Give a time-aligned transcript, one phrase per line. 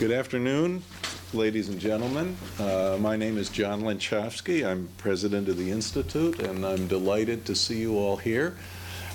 [0.00, 0.82] Good afternoon,
[1.34, 2.34] ladies and gentlemen.
[2.58, 4.66] Uh, My name is John Lenczowski.
[4.66, 8.56] I'm president of the Institute, and I'm delighted to see you all here.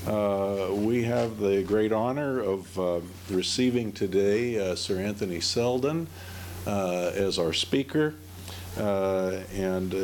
[0.06, 3.00] Uh, We have the great honor of uh,
[3.32, 6.05] receiving today uh, Sir Anthony Seldon
[6.68, 8.13] uh, as our speaker,
[8.77, 9.97] Uh, and uh,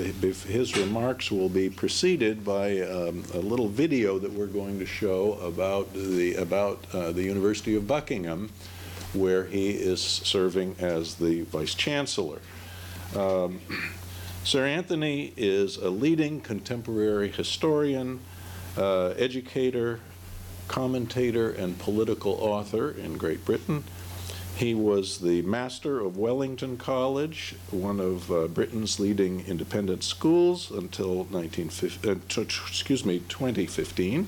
[0.47, 5.33] his remarks will be preceded by um, a little video that we're going to show
[5.43, 8.49] about the, about uh, the University of Buckingham,
[9.13, 12.39] where he is serving as the Vice Chancellor.
[13.15, 13.59] Um,
[14.43, 18.19] Sir Anthony is a leading contemporary historian,
[18.77, 19.99] uh, educator,
[20.67, 23.83] commentator, and political author in Great Britain.
[24.55, 31.23] He was the master of Wellington College, one of uh, Britain's leading independent schools until
[31.25, 34.27] 1950, uh, excuse me, 2015.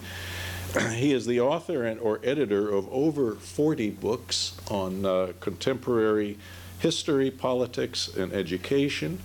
[0.94, 6.38] He is the author and or editor of over 40 books on uh, contemporary
[6.80, 9.20] history, politics, and education.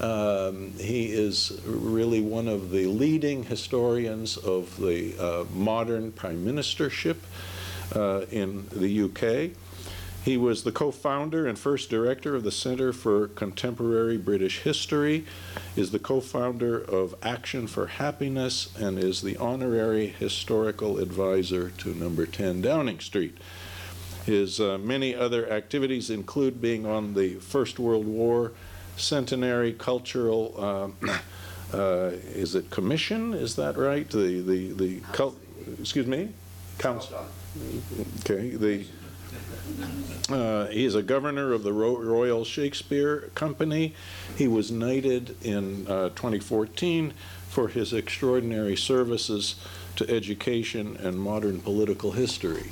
[0.00, 7.16] Um, he is really one of the leading historians of the uh, modern prime ministership
[7.94, 9.56] uh, in the UK.
[10.24, 15.24] He was the co-founder and first director of the Center for Contemporary British History,
[15.76, 22.26] is the co-founder of Action for Happiness, and is the honorary historical advisor to number
[22.26, 23.38] 10 Downing Street.
[24.26, 28.52] His uh, many other activities include being on the First World War
[28.98, 30.96] Centenary Cultural, um,
[31.72, 34.08] uh, is it commission, is that right?
[34.10, 35.00] The, the, the,
[35.80, 36.28] excuse me?
[36.76, 37.24] Council.
[38.20, 38.84] Okay, the,
[40.28, 43.94] uh, He is a governor of the Ro- Royal Shakespeare Company.
[44.36, 47.12] He was knighted in uh, 2014
[47.48, 49.56] for his extraordinary services
[49.96, 52.70] to education and modern political history.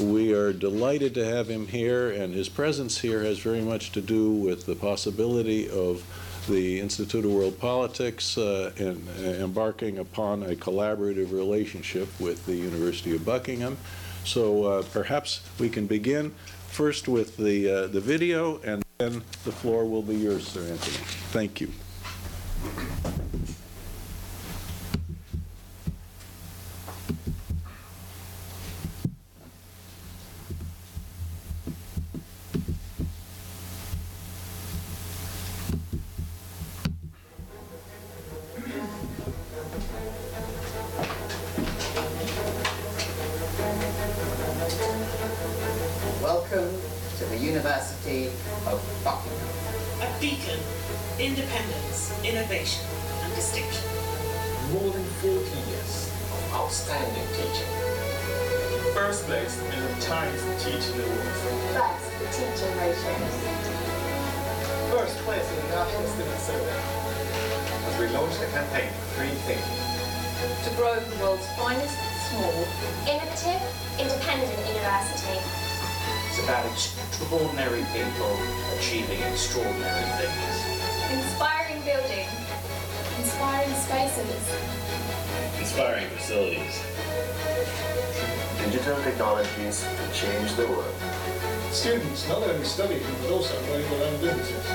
[0.00, 4.00] We are delighted to have him here, and his presence here has very much to
[4.00, 6.02] do with the possibility of
[6.48, 12.54] the Institute of World Politics uh, and uh, embarking upon a collaborative relationship with the
[12.56, 13.76] University of Buckingham.
[14.24, 16.34] So uh, perhaps we can begin
[16.68, 20.96] first with the, uh, the video, and then the floor will be yours, Sir Anthony.
[21.32, 21.70] Thank you.
[56.72, 57.68] Outstanding teaching.
[58.96, 61.40] First place in the Times Teaching Awards.
[61.76, 63.36] First, teaching ratios.
[64.88, 66.80] First place in the National Student Survey.
[67.76, 69.76] As we launched the campaign for free thinking.
[70.64, 71.92] To grow the world's finest,
[72.32, 72.56] small,
[73.04, 73.60] innovative,
[74.00, 75.44] independent university.
[76.32, 78.32] It's about extraordinary people
[78.80, 80.56] achieving extraordinary things.
[81.20, 82.32] Inspiring buildings.
[83.20, 85.01] Inspiring spaces.
[85.62, 86.82] Inspiring facilities.
[88.64, 90.92] Digital technologies to change the world.
[91.70, 94.66] Students not only studying but also running their own businesses.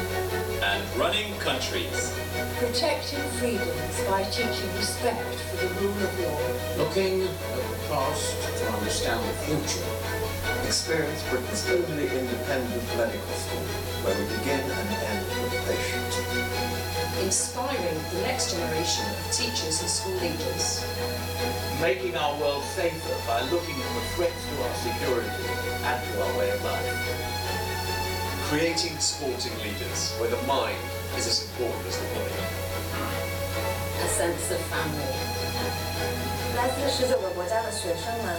[0.63, 2.15] And running countries.
[2.55, 6.39] Protecting freedoms by teaching respect for the rule of law.
[6.77, 9.83] Looking at the past to understand the future.
[10.65, 13.67] Experience Britain's only independent medical school,
[14.07, 16.06] where we begin and end with the patient
[17.26, 20.84] Inspiring the next generation of teachers and school leaders.
[21.80, 25.46] Making our world safer by looking for threats to our security
[25.82, 26.86] and to our way of life.
[28.48, 30.78] Creating sporting leaders where the mind
[31.16, 32.36] is as important as the body.
[34.02, 35.14] A sense of family.
[36.54, 38.36] 来自十九个国家的学生们，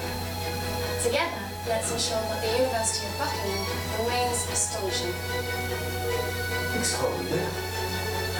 [1.03, 3.65] Together, let's ensure that the University of Buckingham
[3.97, 5.13] remains astonishing.
[6.77, 7.76] Extraordinary.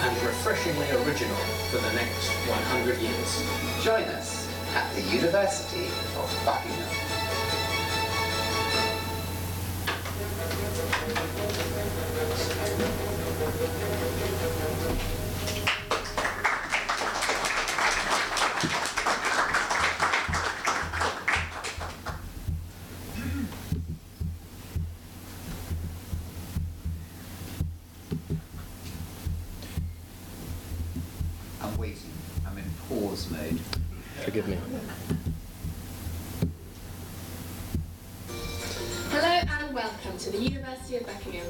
[0.01, 1.37] And refreshingly original
[1.71, 3.85] for the next 100 years.
[3.85, 5.87] Join us at the University
[6.17, 7.08] of Buckingham.
[40.19, 41.47] To the University of Buckingham.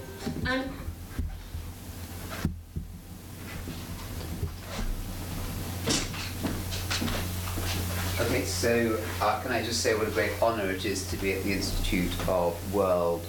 [8.20, 11.32] Okay, so uh, can I just say what a great honour it is to be
[11.32, 13.24] at the Institute of World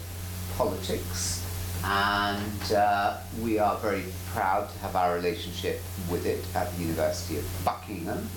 [0.58, 1.46] Politics,
[1.86, 4.04] and uh, we are very
[4.34, 5.80] proud to have our relationship
[6.12, 8.28] with it at the University of Buckingham.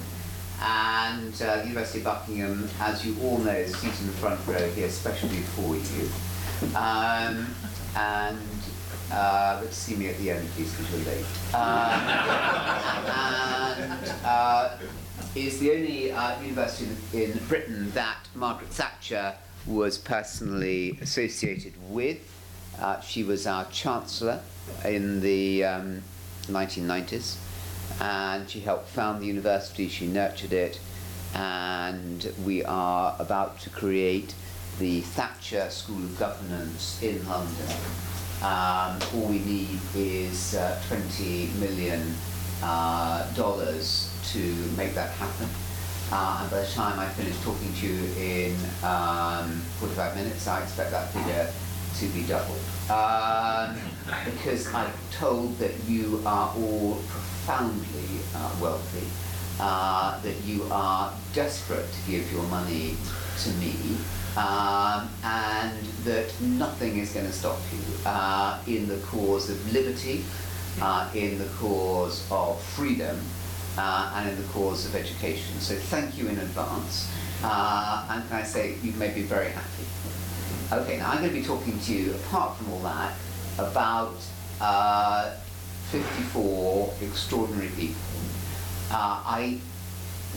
[0.60, 4.38] And uh, the University of Buckingham, as you all know, is seated in the front
[4.46, 6.08] row here, especially for you.
[6.74, 7.54] Um,
[7.96, 8.38] and
[9.12, 11.24] uh, but see me at the end, please, because you're late.
[11.54, 12.00] Um,
[13.10, 14.78] and uh,
[15.34, 19.34] is the only uh, university in Britain that Margaret Thatcher
[19.66, 22.18] was personally associated with.
[22.78, 24.40] Uh, she was our chancellor
[24.84, 26.02] in the um,
[26.46, 27.36] 1990s,
[28.00, 29.88] and she helped found the university.
[29.88, 30.80] She nurtured it,
[31.34, 34.34] and we are about to create
[34.78, 37.76] the Thatcher School of Governance in London.
[38.42, 42.14] Um, all we need is uh, 20 million
[42.62, 44.38] uh, dollars to
[44.76, 45.48] make that happen.
[46.10, 50.62] Uh, and by the time I finish talking to you in um, 45 minutes, I
[50.62, 51.50] expect that figure
[51.98, 52.58] to be doubled.
[52.90, 53.78] Um,
[54.24, 59.06] because I'm told that you are all profoundly uh, wealthy,
[59.60, 62.96] uh, that you are desperate to give your money
[63.44, 63.74] to me,
[64.36, 70.24] um, and that nothing is going to stop you uh, in the cause of liberty,
[70.80, 73.18] uh, in the cause of freedom,
[73.76, 75.58] uh, and in the cause of education.
[75.60, 77.10] So thank you in advance,
[77.42, 79.84] uh, and can I say you may be very happy.
[80.72, 83.14] Okay, now I'm going to be talking to you, apart from all that,
[83.58, 84.16] about
[84.60, 85.34] uh,
[85.90, 88.00] 54 extraordinary people.
[88.90, 89.58] Uh, I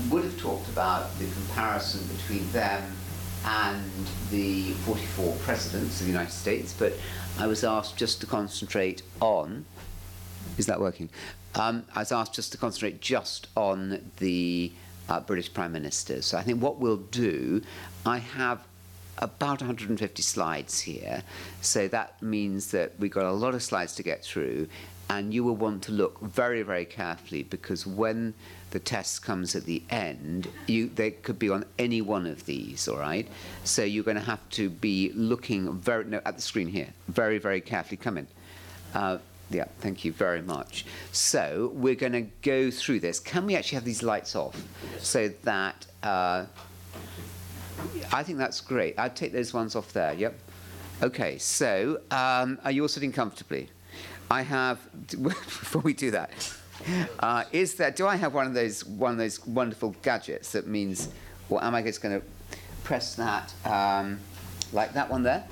[0.09, 2.94] would have talked about the comparison between them
[3.45, 3.92] and
[4.31, 6.94] the 44 presidents of the United States, but
[7.38, 9.65] I was asked just to concentrate on.
[10.57, 11.09] Is that working?
[11.53, 14.71] Um, I was asked just to concentrate just on the
[15.09, 16.21] uh, British Prime Minister.
[16.21, 17.62] So I think what we'll do,
[18.06, 18.65] I have
[19.19, 21.24] about 150 slides here,
[21.62, 24.68] so that means that we've got a lot of slides to get through,
[25.09, 28.33] and you will want to look very, very carefully because when
[28.75, 32.89] the test comes at the end, you, they could be on any one of these,
[32.89, 33.25] all right?
[33.63, 37.38] So you're going to have to be looking very, no, at the screen here, very,
[37.38, 37.95] very carefully.
[37.95, 38.27] Come in.
[38.94, 39.19] Uh,
[39.50, 40.86] yeah, thank you very much.
[41.13, 43.18] So we're going to go through this.
[43.18, 44.62] Can we actually have these lights off
[45.00, 46.44] so that uh,
[48.12, 49.00] I think that's great.
[49.00, 50.13] I'd take those ones off there.
[50.16, 50.36] Yep.
[51.01, 51.38] Okay.
[51.38, 53.69] So um, are you all sitting comfortably?
[54.30, 54.80] I have.
[55.24, 56.31] Before we do that,
[57.20, 60.68] uh, is that do I have one of those one of those wonderful gadgets that
[60.68, 61.10] means,
[61.50, 62.26] well, am I just going to
[62.84, 64.20] press that um,
[64.74, 65.44] like that one there?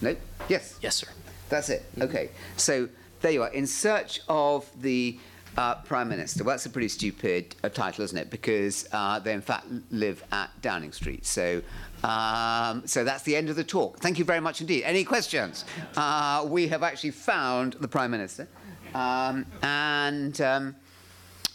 [0.00, 0.16] No.
[0.48, 0.78] Yes.
[0.82, 1.08] Yes, sir.
[1.48, 1.84] That's it.
[2.00, 2.30] Okay.
[2.56, 2.88] So
[3.20, 5.18] there you are, in search of the
[5.56, 6.44] uh, Prime Minister.
[6.44, 8.30] Well, that's a pretty stupid uh, title, isn't it?
[8.30, 11.26] Because uh, they, in fact, live at Downing Street.
[11.26, 11.62] So,
[12.02, 13.98] um, so that's the end of the talk.
[13.98, 14.84] Thank you very much indeed.
[14.84, 15.64] Any questions?
[15.96, 18.48] Uh, we have actually found the Prime Minister.
[18.94, 20.76] Um, and um,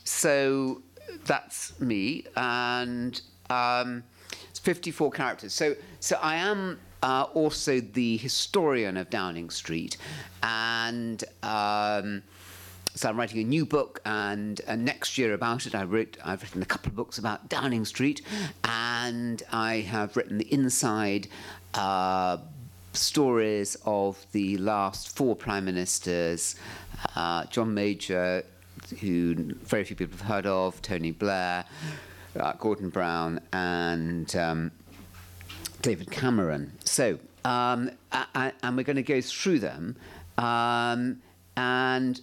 [0.07, 0.81] so
[1.25, 2.25] that's me.
[2.35, 3.19] And
[3.49, 4.03] um,
[4.49, 5.53] it's 54 characters.
[5.53, 9.97] So, so I am uh, also the historian of Downing Street,
[10.41, 12.23] and um,
[12.95, 16.41] so I'm writing a new book, and uh, next year about it, I wrote, I've
[16.41, 18.21] written a couple of books about Downing Street,
[18.63, 21.27] and I have written the inside.
[21.73, 22.37] Uh,
[22.93, 26.55] stories of the last four prime ministers
[27.15, 28.43] uh, John Major,
[28.99, 31.65] who very few people have heard of, Tony Blair,
[32.39, 34.71] uh, Gordon Brown, and um,
[35.81, 36.71] David Cameron.
[36.83, 39.95] So, um, and we're going to go through them,
[40.37, 41.21] um,
[41.55, 42.21] and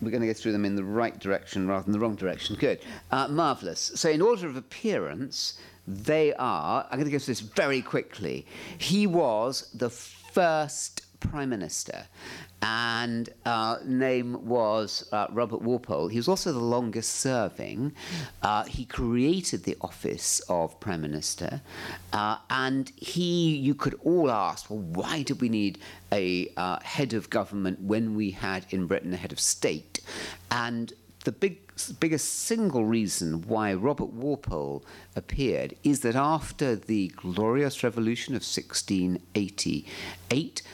[0.00, 2.56] we're going to go through them in the right direction rather than the wrong direction.
[2.56, 2.80] Good.
[3.10, 3.92] Uh, marvellous.
[3.94, 8.46] So, in order of appearance, they are, I'm going to go through this very quickly.
[8.78, 12.06] He was the first Prime Minister,
[12.62, 16.08] and uh, name was uh, Robert Walpole.
[16.08, 17.92] He was also the longest serving.
[18.42, 21.62] Uh, he created the office of Prime Minister,
[22.12, 25.78] uh, and he, you could all ask, well, why did we need
[26.12, 30.00] a uh, head of government when we had in Britain a head of state?
[30.50, 30.92] And
[31.24, 31.58] the big,
[31.98, 34.84] biggest single reason why Robert Walpole
[35.16, 39.86] appeared is that after the glorious revolution of 1688,
[40.30, 40.64] uh,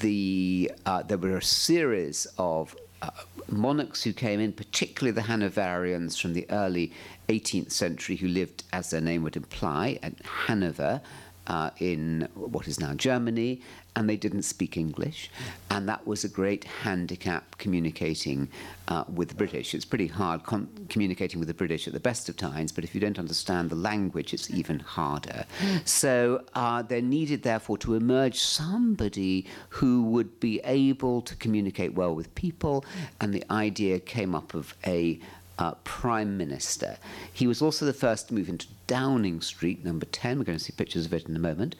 [0.00, 3.10] the, uh, there were a series of uh,
[3.48, 6.92] monarchs who came in, particularly the Hanoverians from the early
[7.28, 10.14] 18th century, who lived, as their name would imply, at
[10.46, 11.00] Hanover.
[11.48, 13.60] Uh, in what is now Germany,
[13.96, 15.30] and they didn't speak English,
[15.70, 18.48] and that was a great handicap communicating
[18.86, 19.74] uh, with the British.
[19.74, 20.42] It's pretty hard
[20.88, 23.76] communicating with the British at the best of times, but if you don't understand the
[23.76, 25.44] language, it's even harder.
[25.84, 32.14] So uh, there needed, therefore, to emerge somebody who would be able to communicate well
[32.14, 32.84] with people,
[33.20, 35.18] and the idea came up of a
[35.58, 36.96] uh, Prime Minister.
[37.32, 40.38] He was also the first to move into Downing Street, number 10.
[40.38, 41.74] We're going to see pictures of it in a moment.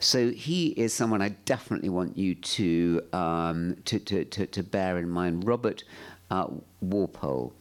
[0.00, 4.98] So he is someone I definitely want you to, um, to, to, to, to, bear
[4.98, 5.46] in mind.
[5.46, 5.84] Robert
[6.30, 6.48] uh,
[6.80, 7.52] Walpole.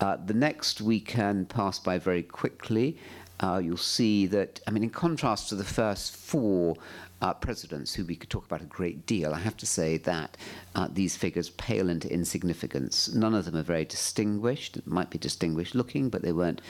[0.00, 2.98] Uh, the next weekend passed by very quickly.
[3.40, 6.76] Uh, you'll see that, I mean, in contrast to the first four
[7.22, 10.36] uh, presidents, who we could talk about a great deal, I have to say that
[10.74, 13.14] uh, these figures pale into insignificance.
[13.14, 14.84] None of them are very distinguished.
[14.86, 16.60] Might be distinguished looking, but they weren't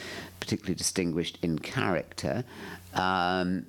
[0.40, 2.44] particularly distinguished in character.
[2.94, 3.64] Um,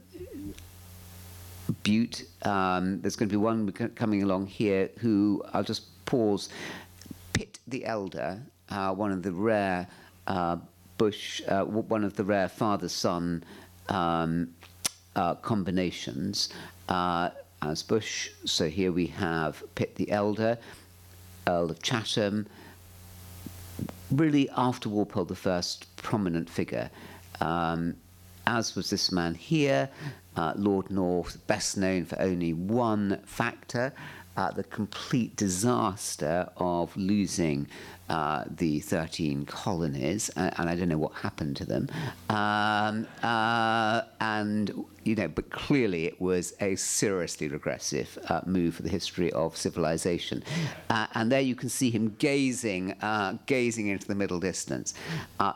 [1.84, 6.50] Bute, um, there's going to be one coming along here who I'll just pause.
[7.32, 9.88] Pitt the Elder, uh, one of the rare
[10.28, 10.58] uh,
[10.98, 13.44] Bush, uh, one of the rare father-son
[13.88, 14.50] um,
[15.16, 16.50] uh, combinations
[16.90, 17.30] uh,
[17.62, 18.30] as Bush.
[18.46, 20.58] So here we have Pitt the Elder,
[21.48, 22.48] Earl of Chatham,
[24.12, 26.90] really after Walpole the first prominent figure.
[27.42, 27.96] Um,
[28.46, 29.90] as was this man here,
[30.36, 33.94] uh, Lord North, best known for only one factor,
[34.36, 37.68] uh, the complete disaster of losing
[38.10, 41.88] uh, the 13 colonies, uh, and I don't know what happened to them.
[42.30, 48.84] Um, uh, and, you know, but clearly it was a seriously regressive uh, move for
[48.84, 50.44] the history of civilization.
[50.90, 52.96] Uh, and there you can see him gazing,
[53.46, 54.94] gazing into the middle distance.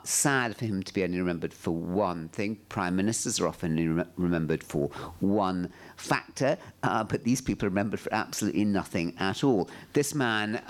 [0.04, 2.56] sad for him to be only remembered for one thing.
[2.70, 4.88] Prime ministers are often remembered for
[5.20, 9.70] one factor, but these people are remembered for absolutely nothing at all.
[9.94, 10.62] This man,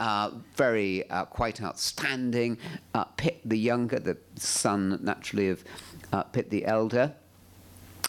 [0.56, 2.58] very quite outstanding.
[2.94, 5.64] Uh, Pitt the Younger, the son naturally of
[6.12, 7.14] uh, Pitt the Elder,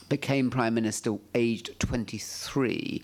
[0.08, 3.02] became Prime Minister aged 23.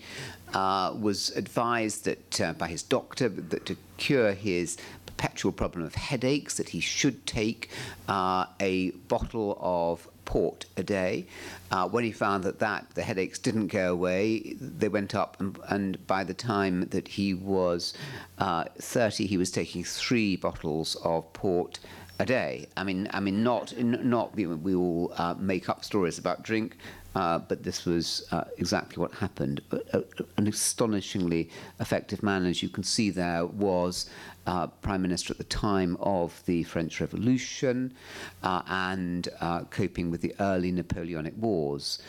[0.53, 5.95] Uh, was advised that uh, by his doctor that to cure his perpetual problem of
[5.95, 7.69] headaches that he should take
[8.07, 11.25] uh, a bottle of port a day.
[11.71, 15.57] Uh, when he found that, that the headaches didn't go away, they went up, and,
[15.69, 17.93] and by the time that he was
[18.39, 21.79] uh, 30, he was taking three bottles of port
[22.19, 22.67] a day.
[22.77, 26.77] I mean, I mean, not not we, all uh, make up stories about drink,
[27.15, 29.61] uh, but this was uh, exactly what happened.
[29.71, 30.01] Uh,
[30.37, 34.09] an astonishingly effective man, as you can see there, was
[34.45, 37.95] uh, Prime Minister at the time of the French Revolution
[38.43, 42.01] uh, and uh, coping with the early Napoleonic Wars.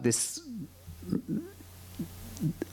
[0.00, 0.40] This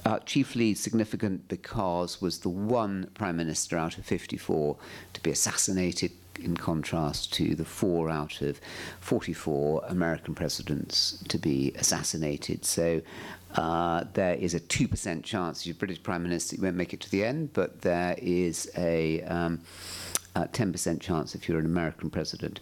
[0.05, 4.77] uh, chiefly significant because was the one prime minister out of 54
[5.13, 8.59] to be assassinated in contrast to the four out of
[8.99, 12.65] 44 American presidents to be assassinated.
[12.65, 13.01] So
[13.55, 17.11] uh, there is a 2% chance you're British Prime Minister, you won't make it to
[17.11, 19.61] the end, but there is a um,
[20.35, 22.59] 10% chance if you're an American president.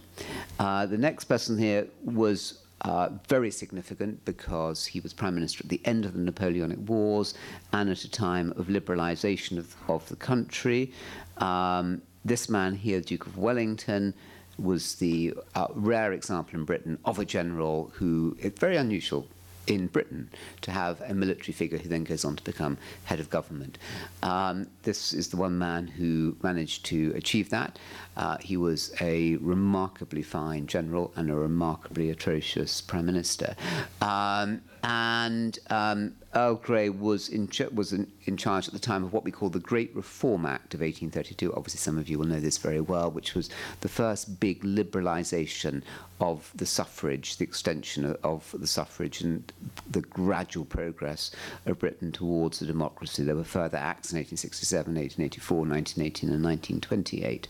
[0.58, 5.70] Uh, the next person here was uh, very significant because he was Prime Minister at
[5.70, 7.34] the end of the Napoleonic Wars
[7.72, 10.92] and at a time of liberalisation of, of the country.
[11.38, 14.14] Um, this man here, Duke of Wellington,
[14.58, 19.26] was the uh, rare example in Britain of a general who, very unusual
[19.66, 23.30] in Britain to have a military figure who then goes on to become head of
[23.30, 23.78] government.
[24.22, 27.78] Um, this is the one man who managed to achieve that.
[28.16, 33.54] Uh, he was a remarkably fine general and a remarkably atrocious prime minister.
[34.00, 39.02] Um, and um, Earl Grey was in, ch- was in, in, charge at the time
[39.02, 41.54] of what we call the Great Reform Act of 1832.
[41.54, 43.48] Obviously, some of you will know this very well, which was
[43.80, 45.82] the first big liberalisation
[46.20, 49.50] of the suffrage, the extension of, of the suffrage, and
[49.90, 51.30] the gradual progress
[51.64, 53.24] of Britain towards a democracy.
[53.24, 57.48] There were further acts in 1867, 1884, 1918, and 1928.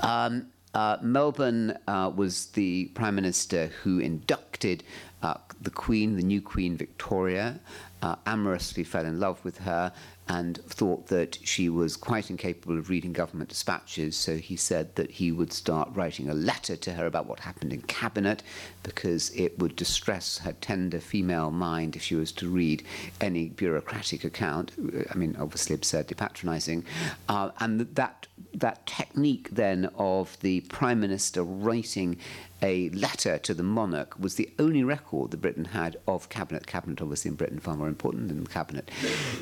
[0.00, 4.84] Um, uh, Melbourne uh, was the prime minister who inducted
[5.22, 7.58] uh, the Queen, the new Queen Victoria,
[8.02, 9.90] uh, amorously fell in love with her
[10.28, 14.16] and thought that she was quite incapable of reading government dispatches.
[14.16, 17.72] So he said that he would start writing a letter to her about what happened
[17.72, 18.42] in cabinet
[18.86, 22.84] because it would distress her tender female mind if she was to read
[23.20, 24.70] any bureaucratic account.
[25.10, 26.84] I mean, obviously absurdly patronizing.
[27.28, 32.18] Uh, and that, that technique then of the prime minister writing
[32.62, 36.66] a letter to the monarch was the only record that Britain had of cabinet.
[36.66, 38.90] Cabinet, obviously, in Britain, far more important than the cabinet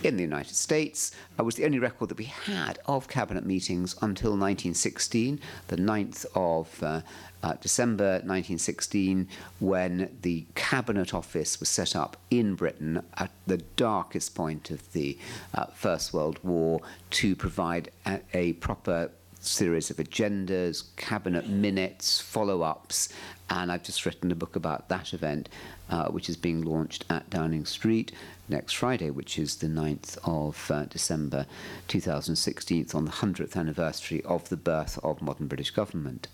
[0.02, 1.12] in the United States.
[1.38, 6.26] Uh, was the only record that we had of cabinet meetings until 1916, the 9th
[6.34, 7.02] of uh,
[7.44, 9.28] uh, December 1916,
[9.60, 15.18] when the Cabinet Office was set up in Britain at the darkest point of the
[15.54, 19.10] uh, First World War to provide a, a proper
[19.40, 23.10] series of agendas, cabinet minutes, follow ups,
[23.50, 25.48] and I've just written a book about that event,
[25.90, 28.12] uh, which is being launched at Downing Street
[28.48, 31.46] next Friday, which is the 9th of uh, December
[31.88, 36.28] 2016, on the 100th anniversary of the birth of modern British government.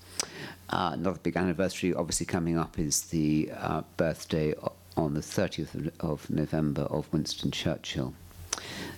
[0.69, 4.55] Uh, another big anniversary, obviously, coming up is the uh, birthday
[4.97, 8.15] on the 30th of November of Winston Churchill.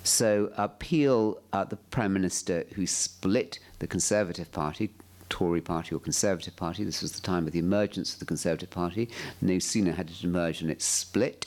[0.03, 4.93] So, uh, Peel, uh, the Prime Minister who split the Conservative Party,
[5.33, 6.85] Tory party or Conservative Party.
[6.85, 9.09] This was the time of the emergence of the Conservative Party.
[9.41, 11.47] No sooner had it emerged and it split.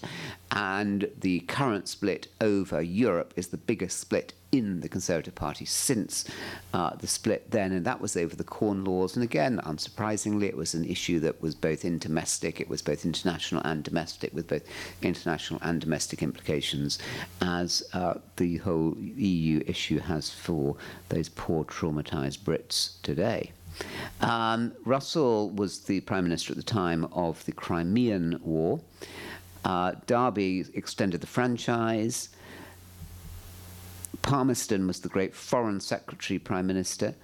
[0.51, 6.25] And the current split over Europe is the biggest split in the Conservative Party since
[6.73, 9.15] uh, the split then, and that was over the Corn Laws.
[9.15, 13.05] And again, unsurprisingly, it was an issue that was both in domestic, it was both
[13.05, 14.63] international and domestic, with both
[15.03, 16.97] international and domestic implications,
[17.39, 20.75] as uh, the whole EU issue has for
[21.09, 23.51] those poor traumatized Brits today.
[24.21, 28.79] Um, Russell was the Prime Minister at the time of the Crimean War.
[29.63, 32.29] Uh, Derby extended the franchise.
[34.21, 37.15] Palmerston was the great Foreign Secretary Prime Minister.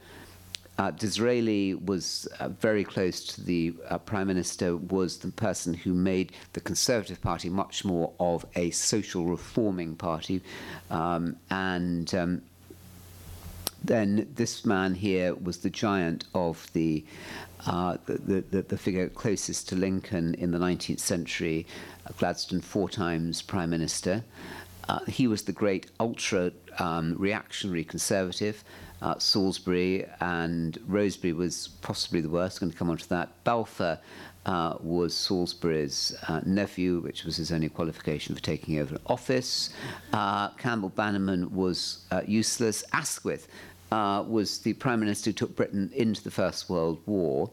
[0.77, 5.93] Uh, Disraeli was uh, very close to the uh, Prime Minister, was the person who
[5.93, 10.41] made the Conservative Party much more of a social reforming party.
[10.89, 12.41] Um, and um,
[13.83, 17.03] then this man here was the giant of the,
[17.65, 21.65] uh, the, the, the, figure closest to Lincoln in the 19th century,
[22.05, 24.23] uh, Gladstone, four times Prime Minister.
[24.87, 28.63] Uh, he was the great ultra um, reactionary conservative.
[29.01, 32.61] Uh, Salisbury and Rosebery was possibly the worst.
[32.61, 33.43] I'm going to come on to that.
[33.43, 33.99] Balfour
[34.45, 39.69] uh, was Salisbury's uh, nephew, which was his only qualification for taking over office.
[40.13, 42.83] Uh, Campbell Bannerman was uh, useless.
[42.93, 43.47] Asquith
[43.91, 47.49] uh, was the prime minister who took Britain into the First World War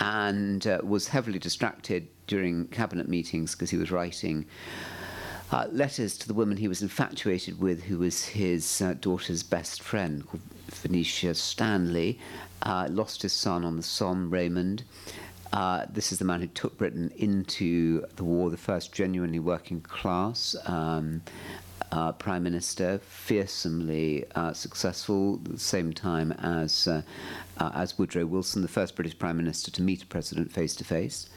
[0.00, 4.46] and uh, was heavily distracted during cabinet meetings because he was writing
[5.52, 9.80] uh, letters to the woman he was infatuated with, who was his uh, daughter's best
[9.80, 12.18] friend, called Venetia Stanley.
[12.62, 14.82] Uh, lost his son on the Somme, Raymond.
[15.52, 19.80] Uh, this is the man who took Britain into the war, the first genuinely working
[19.80, 21.22] class um,
[21.92, 27.02] uh, prime minister, fearsomely uh, successful, at the same time as, uh,
[27.58, 30.84] uh, as Woodrow Wilson, the first British prime minister to meet a president face to
[30.84, 31.28] face.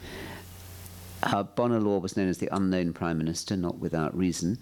[1.22, 4.58] Uh, Bonar Law was known as the unknown prime minister, not without reason.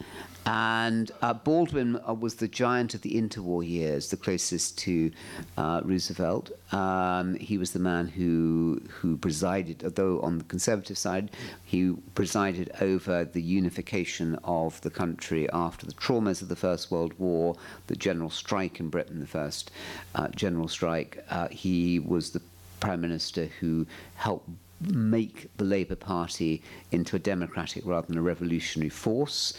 [0.46, 5.10] And uh, Baldwin uh, was the giant of the interwar years, the closest to
[5.56, 6.50] uh, Roosevelt.
[6.72, 11.30] Um, he was the man who who presided, although on the conservative side,
[11.64, 17.12] he presided over the unification of the country after the traumas of the First World
[17.18, 17.54] War,
[17.86, 19.70] the general strike in Britain, the first
[20.14, 21.24] uh, general strike.
[21.30, 22.42] Uh, he was the
[22.80, 24.48] prime minister who helped
[24.80, 29.54] make the Labour Party into a democratic rather than a revolutionary force.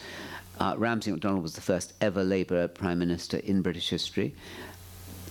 [0.58, 4.34] Uh, Ramsay MacDonald was the first ever Labour Prime Minister in British history.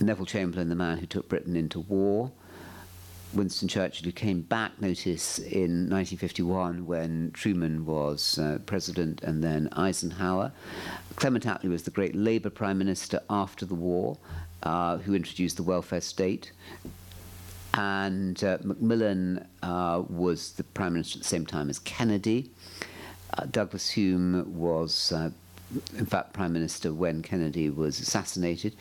[0.01, 2.31] Neville Chamberlain, the man who took Britain into war.
[3.33, 9.69] Winston Churchill, who came back, notice, in 1951 when Truman was uh, president and then
[9.73, 10.51] Eisenhower.
[11.15, 14.17] Clement Attlee was the great Labour Prime Minister after the war,
[14.63, 16.51] uh, who introduced the welfare state.
[17.79, 22.51] And uh, Macmillan uh, was the Prime Minister at the same time as Kennedy.
[23.37, 25.29] Uh, Douglas-Home was, uh,
[25.97, 28.75] in fact, Prime Minister when Kennedy was assassinated.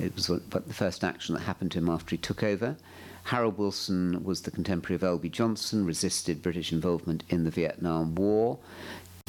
[0.00, 0.40] It was the
[0.72, 2.74] first action that happened to him after he took over.
[3.22, 5.28] Harold Wilson was the contemporary of L.B.
[5.28, 8.58] Johnson, resisted British involvement in the Vietnam War.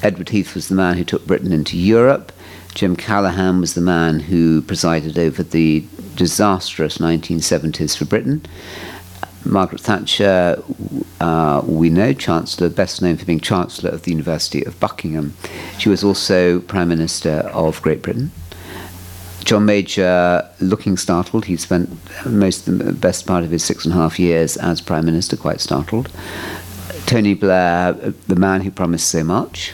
[0.02, 2.32] Edward Heath was the man who took Britain into Europe.
[2.74, 5.84] Jim Callaghan was the man who presided over the
[6.16, 8.44] disastrous 1970s for Britain.
[9.44, 10.62] Margaret Thatcher,
[11.20, 15.34] uh, we know, Chancellor, best known for being Chancellor of the University of Buckingham.
[15.78, 18.30] She was also Prime Minister of Great Britain.
[19.44, 21.90] John Major, looking startled, he spent
[22.24, 25.60] most the best part of his six and a half years as Prime Minister, quite
[25.60, 26.10] startled.
[27.06, 29.72] Tony Blair, the man who promised so much.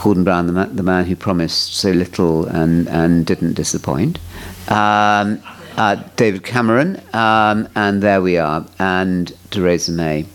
[0.00, 4.18] Gordon Brown, the, the man who promised so little and, and didn't disappoint.
[4.68, 5.42] Um,
[5.80, 10.26] uh, David Cameron, um, and there we are, and Theresa May.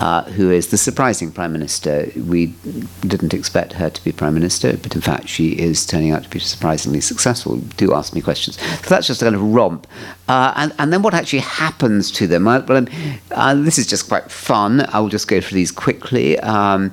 [0.00, 2.10] uh, who is the surprising Prime Minister.
[2.16, 2.54] We
[3.00, 6.30] didn't expect her to be Prime Minister, but in fact, she is turning out to
[6.30, 7.56] be surprisingly successful.
[7.56, 8.60] Do ask me questions.
[8.60, 9.86] So that's just a kind of romp.
[10.28, 12.44] Uh, and, and then what actually happens to them?
[12.44, 12.88] Well, um,
[13.32, 14.86] uh, this is just quite fun.
[14.90, 16.38] I'll just go through these quickly.
[16.40, 16.92] Um,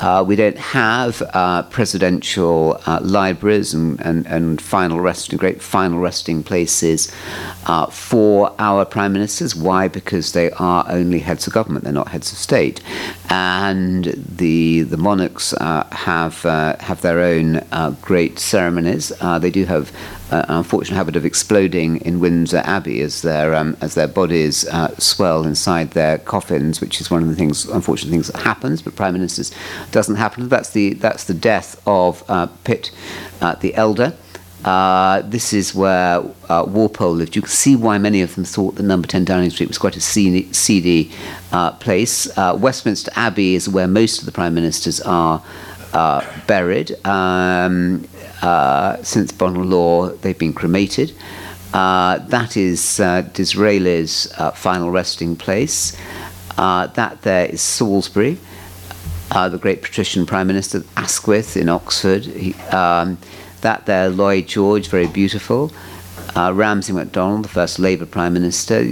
[0.00, 5.98] uh, we don't have uh, presidential uh, libraries and, and, and final resting, great final
[5.98, 7.14] resting places
[7.66, 9.54] uh, for our prime ministers.
[9.54, 9.88] Why?
[9.88, 12.80] Because they are only heads of government; they're not heads of state,
[13.28, 17.60] and the the monarchs uh, have uh, have their own
[18.00, 19.12] great ceremonies.
[19.40, 19.92] they do have
[20.30, 24.94] uh, unfortunate habit of exploding in Windsor Abbey as their um, as their bodies uh,
[24.96, 28.80] swell inside their coffins, which is one of the things, unfortunate things that happens.
[28.82, 29.52] But prime ministers
[29.90, 30.48] doesn't happen.
[30.48, 32.90] That's the that's the death of uh, Pitt
[33.40, 34.14] uh, the Elder.
[34.64, 37.34] Uh, this is where uh, Walpole lived.
[37.34, 39.96] You can see why many of them thought that Number 10 Downing Street was quite
[39.96, 41.10] a seedy, seedy
[41.80, 42.28] place.
[42.36, 45.42] Westminster Abbey is where most of the prime ministers are
[46.46, 46.94] buried.
[47.06, 48.06] Um,
[48.42, 51.14] uh, since Bonar Law, they've been cremated.
[51.72, 55.96] Uh, that is uh, Disraeli's uh, final resting place.
[56.58, 58.38] Uh, that there is Salisbury,
[59.30, 62.24] uh, the great patrician prime minister, Asquith in Oxford.
[62.24, 63.18] He, um,
[63.60, 65.72] that there, Lloyd George, very beautiful.
[66.34, 68.84] Uh, Ramsay MacDonald, the first Labour prime minister.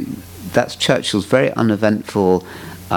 [0.52, 2.46] That's Churchill's very uneventful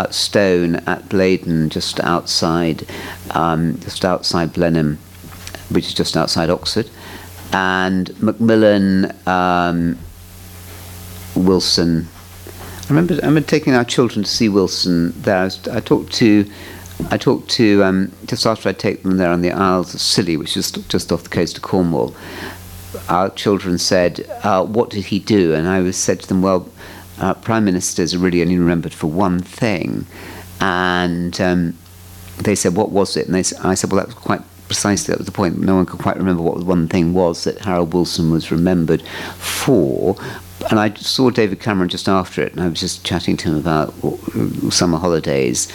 [0.10, 2.86] stone at Bladon, just outside,
[3.32, 5.00] um, just outside Blenheim
[5.72, 6.90] which is just outside Oxford,
[7.54, 9.98] and Macmillan, um,
[11.36, 12.08] Wilson.
[12.84, 15.38] I remember, I remember taking our children to see Wilson there.
[15.38, 16.50] I, was, I talked to,
[17.10, 20.38] I talked to um, just after I take them there on the Isles of Scilly,
[20.38, 22.16] which is just off the coast of Cornwall.
[23.08, 26.68] Our children said, uh, "What did he do?" And I was said to them, "Well,
[27.20, 30.06] uh, prime ministers are really only remembered for one thing,"
[30.60, 31.78] and um,
[32.40, 35.18] they said, "What was it?" And they, I said, "Well, that was quite precisely that
[35.18, 35.60] was the point.
[35.60, 39.02] No one could quite remember what the one thing was that Harold Wilson was remembered
[39.38, 40.16] for.
[40.70, 43.58] And I saw David Cameron just after it, and I was just chatting to him
[43.58, 43.94] about
[44.72, 45.68] summer holidays.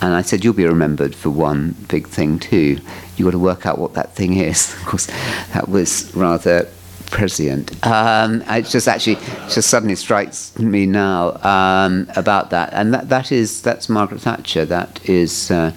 [0.00, 2.78] And I said, You'll be remembered for one big thing, too.
[3.16, 4.72] You've got to work out what that thing is.
[4.80, 5.06] Of course,
[5.52, 6.68] that was rather
[7.10, 7.84] prescient.
[7.84, 9.16] Um, it just actually
[9.48, 14.64] just suddenly strikes me now um, about that, and that, that is that's Margaret Thatcher.
[14.64, 15.72] That is uh,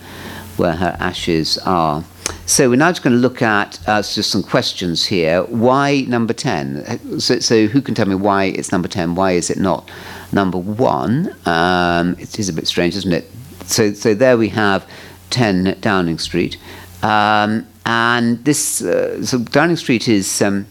[0.58, 2.04] where her ashes are.
[2.48, 5.44] So we're now just going to look at uh, just some questions here.
[5.44, 7.20] Why number 10?
[7.20, 9.16] So, so, who can tell me why it's number 10?
[9.16, 9.92] Why is it not
[10.32, 11.36] number 1?
[11.46, 13.30] Um, it is a bit strange, isn't it?
[13.66, 14.90] So, so there we have
[15.32, 16.58] 10 Downing Street.
[17.04, 20.68] Um, and this, uh, so Downing Street is, um,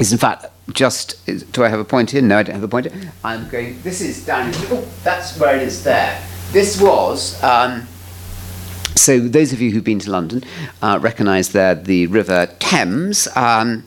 [0.00, 2.22] is in fact just, is, do I have a point here?
[2.22, 3.12] No, I don't have a point here.
[3.22, 4.70] I'm going, this is Downing Street.
[4.72, 6.20] Oh, that's where it is there.
[6.50, 7.86] This was, um,
[8.98, 10.44] so those of you who've been to London
[10.82, 13.84] uh, recognise there the River Thames, um,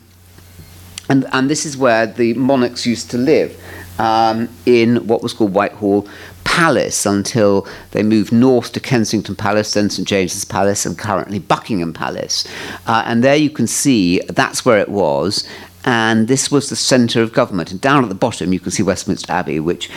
[1.08, 3.60] and, and this is where the monarchs used to live
[3.98, 6.08] um, in what was called Whitehall
[6.44, 11.92] Palace until they moved north to Kensington Palace, then St James's Palace, and currently Buckingham
[11.92, 12.46] Palace.
[12.86, 15.46] Uh, and there you can see that's where it was.
[15.84, 17.72] And this was the centre of government.
[17.72, 19.90] And down at the bottom, you can see Westminster Abbey, which,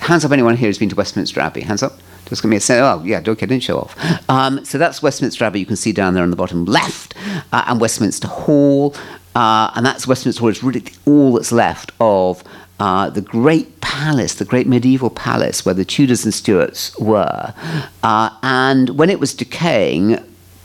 [0.00, 1.60] hands up anyone here who's been to Westminster Abbey?
[1.60, 1.98] Hands up?
[2.28, 3.96] Just give me a say, oh, yeah, okay, didn't show off.
[4.28, 7.14] Um, so that's Westminster Abbey, you can see down there on the bottom left,
[7.52, 8.94] uh, and Westminster Hall.
[9.34, 12.42] Uh, and that's Westminster Hall, It's really all that's left of
[12.80, 17.54] uh, the great palace, the great medieval palace where the Tudors and Stuarts were.
[18.02, 20.18] Uh, and when it was decaying,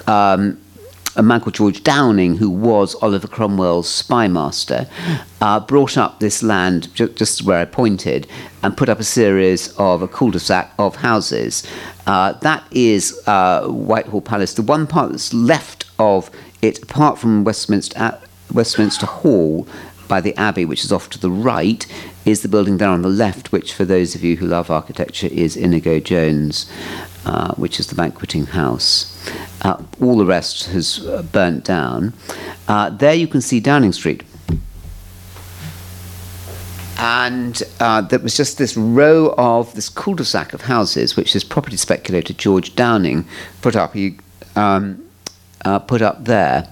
[0.08, 0.60] um,
[1.16, 4.88] a man called George Downing, who was Oliver Cromwell's spy master,
[5.42, 8.28] uh, brought up this land ju- just where I pointed
[8.62, 11.64] and put up a series of a cul-de-sac of houses.
[12.08, 14.54] Uh, that is uh, Whitehall Palace.
[14.54, 16.30] The one part that's left of
[16.62, 18.18] it, apart from Westminster, uh,
[18.52, 19.68] Westminster Hall,
[20.08, 21.86] by the Abbey, which is off to the right,
[22.26, 25.28] is the building there on the left, which, for those of you who love architecture,
[25.28, 26.70] is Inigo Jones,
[27.26, 29.10] uh, which is the banqueting house.
[29.62, 32.14] Uh, all the rest has uh, burnt down.
[32.68, 34.24] Uh, there you can see Downing Street.
[36.98, 41.76] And uh, there was just this row of this cul-de-sac of houses, which this property
[41.76, 43.26] speculator George Downing
[43.62, 43.94] put up.
[43.94, 44.18] He
[44.56, 45.04] um,
[45.66, 46.68] uh, put up there,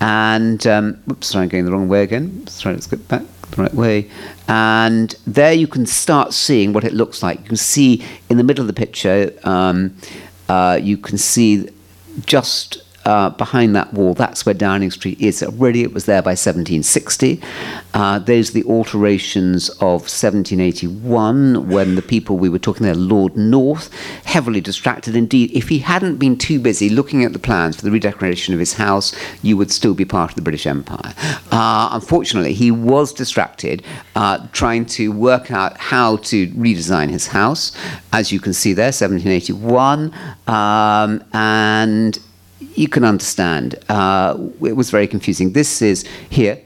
[0.00, 2.46] and um, oops, sorry, I'm going the wrong way again.
[2.46, 4.10] Sorry, let's get back the right way.
[4.48, 7.40] And there you can start seeing what it looks like.
[7.40, 9.32] You can see in the middle of the picture.
[9.44, 9.96] Um,
[10.48, 11.68] uh, you can see
[12.24, 15.40] just uh, behind that wall, that's where Downing Street is.
[15.40, 17.40] Already it was there by 1760.
[17.94, 23.36] Uh, those are the alterations of 1781 when the people we were talking there, Lord
[23.36, 25.14] North, heavily distracted.
[25.14, 28.58] Indeed, if he hadn't been too busy looking at the plans for the redecoration of
[28.60, 31.14] his house, you would still be part of the British Empire.
[31.52, 33.84] Uh, unfortunately, he was distracted
[34.16, 37.70] uh, trying to work out how to redesign his house.
[38.12, 40.12] As you can see there, 1781.
[40.48, 42.18] Um, and
[42.60, 43.76] you can understand.
[43.88, 45.52] Uh, it was very confusing.
[45.52, 46.60] This is here.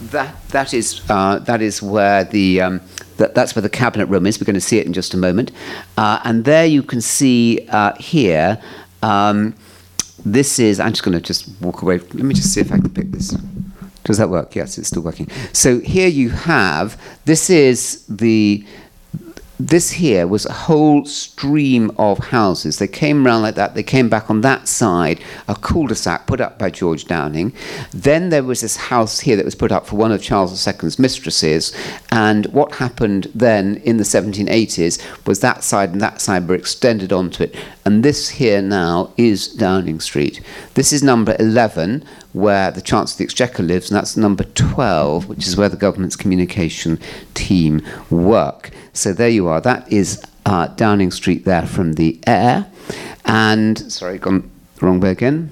[0.00, 2.80] That that is uh, that is where the um,
[3.16, 4.38] that, that's where the cabinet room is.
[4.40, 5.52] We're going to see it in just a moment.
[5.96, 8.60] Uh, and there you can see uh, here.
[9.02, 9.54] Um,
[10.24, 10.80] this is.
[10.80, 11.98] I'm just going to just walk away.
[11.98, 13.34] Let me just see if I can pick this.
[14.04, 14.54] Does that work?
[14.54, 15.28] Yes, it's still working.
[15.52, 17.00] So here you have.
[17.24, 18.64] This is the
[19.58, 22.78] this here was a whole stream of houses.
[22.78, 23.74] They came around like that.
[23.74, 27.54] They came back on that side, a cul-de-sac put up by George Downing.
[27.92, 30.98] Then there was this house here that was put up for one of Charles II's
[30.98, 31.74] mistresses.
[32.10, 37.12] And what happened then in the 1780s was that side and that side were extended
[37.12, 37.56] onto it.
[37.84, 40.40] And this here now is Downing Street.
[40.74, 42.04] This is number 11,
[42.36, 45.76] where the Chancellor of the Exchequer lives, and that's number 12, which is where the
[45.76, 47.00] government's communication
[47.32, 48.70] team work.
[48.92, 49.58] So there you are.
[49.62, 52.70] That is uh, Downing Street there from the air.
[53.24, 54.50] And, sorry, gone
[54.82, 55.50] wrong way again.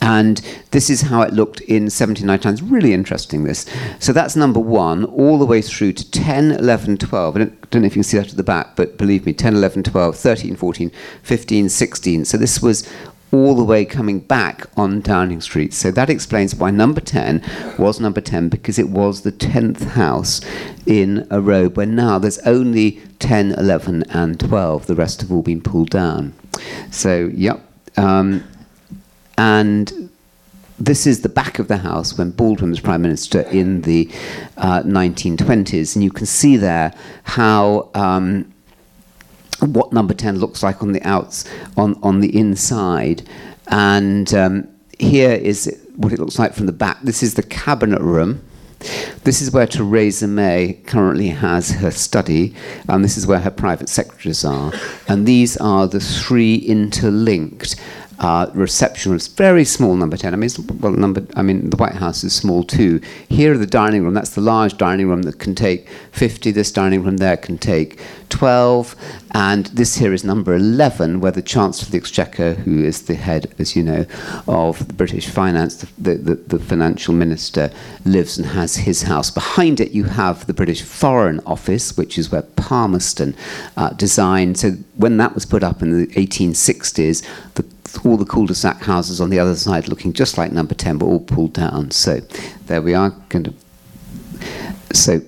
[0.00, 0.38] And
[0.72, 2.52] this is how it looked in 1799.
[2.52, 3.64] It's really interesting, this.
[4.00, 7.36] So that's number one, all the way through to 10, 11, 12.
[7.36, 9.32] I don't, don't know if you can see that at the back, but believe me,
[9.32, 10.90] 10, 11, 12, 13, 14,
[11.22, 12.24] 15, 16.
[12.24, 12.88] So this was
[13.34, 15.74] all the way coming back on Downing Street.
[15.74, 17.42] So that explains why number 10
[17.78, 20.40] was number 10 because it was the 10th house
[20.86, 24.86] in a row where now there's only 10, 11, and 12.
[24.86, 26.32] The rest have all been pulled down.
[26.92, 27.60] So, yep.
[27.96, 28.44] Um,
[29.36, 30.10] and
[30.78, 34.08] this is the back of the house when Baldwin was Prime Minister in the
[34.56, 35.96] uh, 1920s.
[35.96, 36.94] And you can see there
[37.24, 37.90] how.
[37.94, 38.53] Um,
[39.64, 41.44] what number 10 looks like on the outs
[41.76, 43.28] on, on the inside.
[43.68, 47.00] And um, here is what it looks like from the back.
[47.02, 48.44] This is the cabinet room.
[49.22, 52.54] This is where Theresa May currently has her study,
[52.86, 54.72] and this is where her private secretaries are.
[55.08, 57.76] And these are the three interlinked
[58.24, 60.32] uh, reception rooms, very small number 10.
[60.32, 60.48] I mean,
[60.80, 63.02] well, number, I mean, the White House is small too.
[63.28, 66.50] Here the dining room, that's the large dining room that can take 50.
[66.50, 68.96] This dining room there can take 12.
[69.32, 73.14] And this here is number 11, where the Chancellor of the Exchequer, who is the
[73.14, 74.06] head, as you know,
[74.48, 77.70] of the British finance, the, the, the financial minister,
[78.06, 79.30] lives and has his house.
[79.30, 83.36] Behind it, you have the British Foreign Office, which is where Palmerston
[83.76, 84.56] uh, designed.
[84.56, 87.22] So when that was put up in the 1860s,
[87.54, 87.73] the
[88.04, 91.20] all the cul-de-sac houses on the other side looking just like number 10 but all
[91.20, 92.20] pulled down so
[92.66, 93.54] there we are going to
[94.92, 95.20] so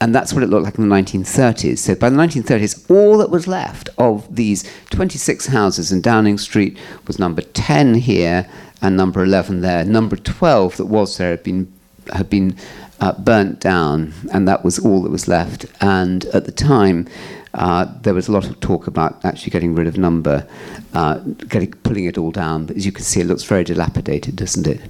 [0.00, 1.78] and that's what it looked like in the 1930s.
[1.78, 6.76] So by the 1930s, all that was left of these 26 houses in Downing Street
[7.06, 8.46] was number 10 here
[8.82, 9.84] and number 11 there.
[9.84, 11.72] Number 12 that was there had been
[12.12, 12.56] had been
[13.00, 15.66] uh, burnt down, and that was all that was left.
[15.80, 17.08] And at the time,
[17.56, 20.46] uh, there was a lot of talk about actually getting rid of number,
[20.92, 22.66] uh, getting, pulling it all down.
[22.66, 24.80] But as you can see, it looks very dilapidated, doesn't it?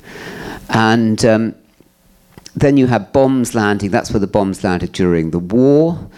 [0.69, 1.55] And um,
[2.57, 3.91] then you have bombs landing.
[3.91, 6.09] That's where the bombs landed during the war.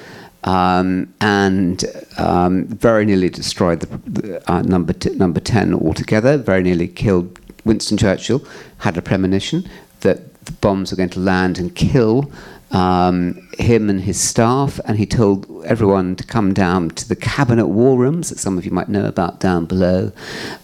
[0.44, 1.84] Um, and
[2.16, 7.38] um, very nearly destroyed the, the uh, number, t- number 10 altogether, very nearly killed
[7.66, 8.42] Winston Churchill,
[8.78, 9.68] had a premonition
[10.00, 12.30] that the bombs were going to land and kill
[12.70, 17.66] um, him and his staff, and he told everyone to come down to the cabinet
[17.66, 20.12] war rooms that some of you might know about down below.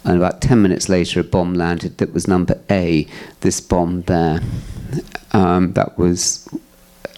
[0.03, 3.07] And about 10 minutes later, a bomb landed that was number A,
[3.41, 4.41] this bomb there.
[5.33, 6.47] Um, that was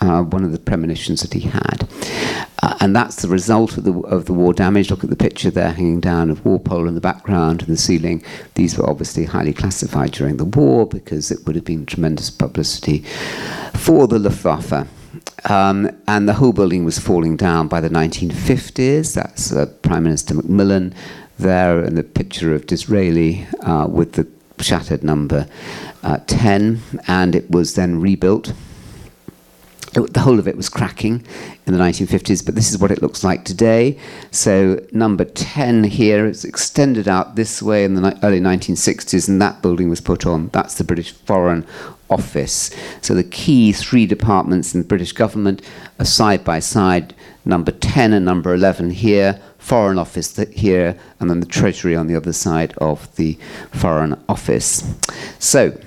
[0.02, 1.88] uh, one of the premonitions that he had.
[2.64, 4.90] Uh, and that's the result of the, of the war damage.
[4.90, 8.24] Look at the picture there hanging down of Walpole in the background and the ceiling.
[8.56, 13.00] These were obviously highly classified during the war because it would have been tremendous publicity
[13.76, 14.88] for the Luftwaffe.
[15.46, 19.14] Um, and the whole building was falling down by the 1950s.
[19.14, 20.94] That's uh, Prime Minister Macmillan
[21.38, 24.28] there, and the picture of Disraeli uh, with the
[24.60, 25.48] shattered number
[26.04, 28.54] uh, 10, and it was then rebuilt
[29.94, 31.26] the whole of it was cracking
[31.66, 33.98] in the 1950s, but this is what it looks like today.
[34.32, 39.42] So number 10 here is extended out this way in the ni- early 1960s, and
[39.42, 40.50] that building was put on.
[40.50, 41.66] That's the British Foreign
[42.10, 42.72] Office.
[43.02, 45.62] So the key three departments in the British government
[46.00, 51.40] are side by side, number 10 and number 11 here, Foreign Office here, and then
[51.40, 53.38] the Treasury on the other side of the
[53.72, 54.84] Foreign Office.
[55.40, 55.78] So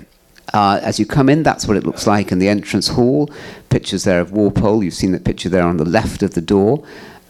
[0.53, 3.29] uh, as you come in, that's what it looks like in the entrance hall.
[3.69, 4.83] Pictures there of Walpole.
[4.83, 6.85] You've seen that picture there on the left of the door,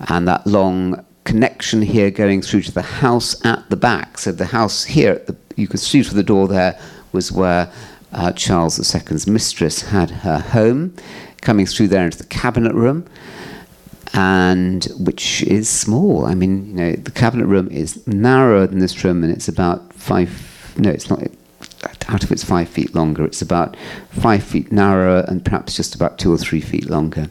[0.09, 4.17] and that long connection here going through to the house at the back.
[4.17, 6.79] So the house here, the, you can see through the door there,
[7.11, 7.71] was where
[8.11, 10.95] uh, Charles II's mistress had her home.
[11.41, 13.07] Coming through there into the cabinet room,
[14.13, 16.25] and which is small.
[16.25, 19.91] I mean, you know, the cabinet room is narrower than this room, and it's about
[19.93, 20.73] five.
[20.77, 21.23] No, it's not.
[22.07, 23.77] Out of it's five feet longer, it's about
[24.09, 27.29] five feet narrower and perhaps just about two or three feet longer.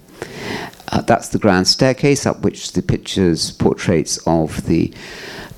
[0.88, 4.92] Uh, that's the grand staircase up which the pictures, portraits of the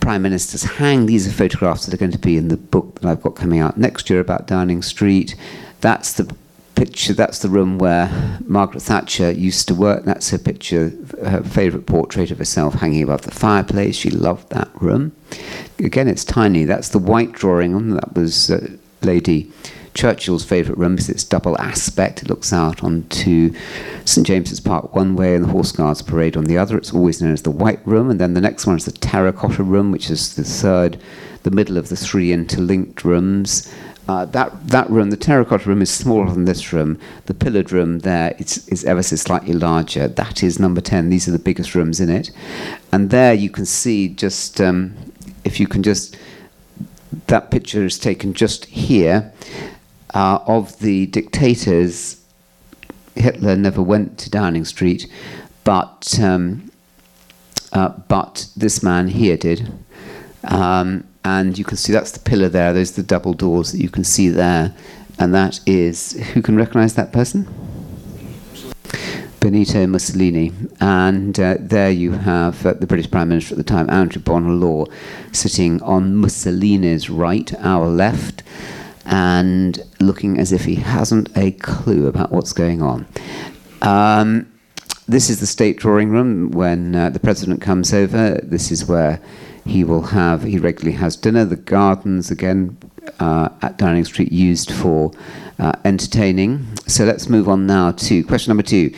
[0.01, 1.07] prime ministers hang.
[1.07, 3.61] These are photographs that are going to be in the book that I've got coming
[3.61, 5.35] out next year about Downing Street.
[5.81, 6.35] That's the
[6.75, 10.05] picture, that's the room where Margaret Thatcher used to work.
[10.05, 10.93] That's her picture,
[11.25, 13.97] her favourite portrait of herself hanging above the fireplace.
[13.97, 15.13] She loved that room.
[15.79, 16.65] Again, it's tiny.
[16.65, 17.91] That's the white drawing room.
[17.91, 19.51] That was uh, Lady
[19.95, 22.23] Churchill's favourite room because it's double aspect.
[22.23, 23.55] It looks out onto
[24.05, 26.79] St James's Park one way and the Horse Guards Parade on the other.
[26.79, 28.11] It's always known as the White Room.
[28.11, 30.99] And then the next one is the Terracotta Room, which is the third,
[31.43, 33.71] the middle of the three interlinked rooms.
[34.09, 36.99] Uh, that that room, the terracotta room, is smaller than this room.
[37.27, 40.09] The pillared room there is, is ever so slightly larger.
[40.09, 41.09] That is number ten.
[41.09, 42.33] These are the biggest rooms in it,
[42.91, 44.97] and there you can see just um,
[45.45, 46.17] if you can just
[47.27, 49.33] that picture is taken just here
[50.15, 52.25] uh, of the dictators.
[53.15, 55.07] Hitler never went to Downing Street,
[55.65, 56.71] but um,
[57.73, 59.73] uh, but this man here did.
[60.45, 62.73] Um, and you can see that's the pillar there.
[62.73, 64.75] There's the double doors that you can see there,
[65.19, 67.47] and that is who can recognise that person?
[69.43, 73.91] Benito Mussolini, and uh, there you have uh, the British Prime Minister at the time,
[73.91, 74.85] Andrew Bonar Law,
[75.33, 78.45] sitting on Mussolini's right, our left,
[79.05, 83.05] and looking as if he hasn't a clue about what's going on.
[83.83, 84.47] Um,
[85.09, 88.41] this is the state drawing room when uh, the president comes over.
[88.45, 89.21] This is where
[89.67, 91.45] he will have, he regularly has dinner.
[91.45, 92.79] The gardens, again,
[93.19, 95.11] uh, at Downing Street, used for
[95.59, 96.65] uh, entertaining.
[96.87, 98.95] So let's move on now to question number two.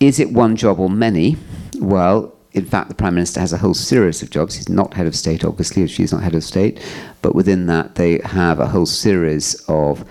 [0.00, 1.36] Is it one job or many?
[1.78, 4.54] Well, in fact, the Prime Minister has a whole series of jobs.
[4.54, 6.80] He's not head of state, obviously, if she's not head of state,
[7.22, 10.04] but within that, they have a whole series of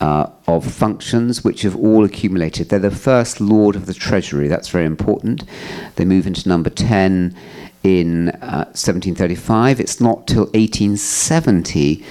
[0.00, 2.68] uh, of functions which have all accumulated.
[2.68, 4.46] They're the first Lord of the Treasury.
[4.46, 5.42] That's very important.
[5.96, 7.36] They move into number 10
[7.82, 9.80] in uh, 1735.
[9.80, 12.04] It's not till 1870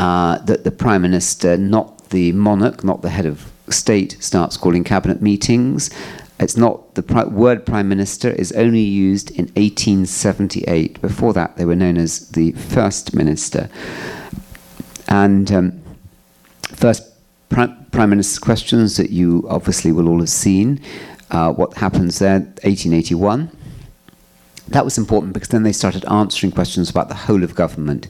[0.00, 4.82] uh, that the Prime Minister, not the monarch, not the head of state, starts calling
[4.82, 5.90] cabinet meetings.
[6.40, 11.00] It's not the pri- word prime minister is only used in 1878.
[11.00, 13.68] Before that, they were known as the first minister.
[15.08, 15.82] And um,
[16.62, 17.02] first
[17.48, 20.80] pri- prime minister's questions that you obviously will all have seen.
[21.30, 22.38] Uh, what happens there?
[22.38, 23.50] 1881.
[24.68, 28.06] That was important because then they started answering questions about the whole of government.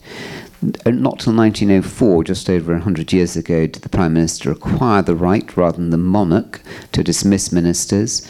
[0.63, 5.15] N- Not till 1904, just over 100 years ago, did the Prime Minister acquire the
[5.15, 6.61] right, rather than the monarch,
[6.93, 8.27] to dismiss ministers.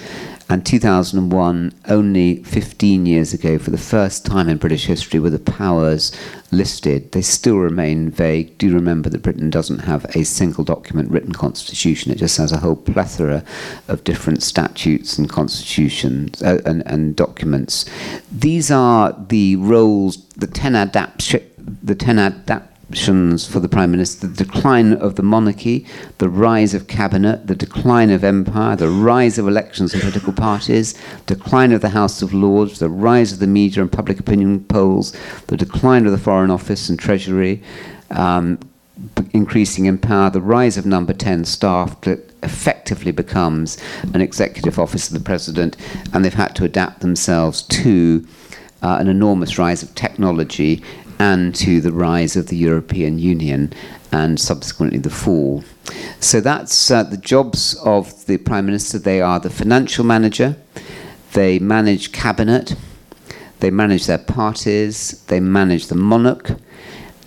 [0.50, 5.38] And 2001, only 15 years ago, for the first time in British history, were the
[5.38, 6.10] powers
[6.50, 7.12] listed.
[7.12, 8.56] They still remain vague.
[8.56, 12.12] Do remember that Britain doesn't have a single document written constitution.
[12.12, 13.44] It just has a whole plethora
[13.88, 17.84] of different statutes and constitutions uh, and, and documents.
[18.32, 24.44] These are the roles, the 10 adaptations the 10 adaptations for the Prime Minister the
[24.44, 25.86] decline of the monarchy,
[26.18, 30.94] the rise of cabinet, the decline of empire, the rise of elections and political parties,
[31.26, 35.14] decline of the House of Lords, the rise of the media and public opinion polls,
[35.48, 37.62] the decline of the Foreign Office and Treasury,
[38.10, 38.58] um,
[39.32, 43.78] increasing in power, the rise of number 10 staff that effectively becomes
[44.14, 45.76] an executive office of the president,
[46.12, 48.26] and they've had to adapt themselves to
[48.82, 50.82] uh, an enormous rise of technology
[51.18, 53.72] and to the rise of the European Union
[54.12, 55.64] and subsequently the fall.
[56.20, 58.98] So that's uh, the jobs of the Prime Minister.
[58.98, 60.56] They are the financial manager,
[61.32, 62.76] they manage cabinet,
[63.60, 66.52] they manage their parties, they manage the monarch,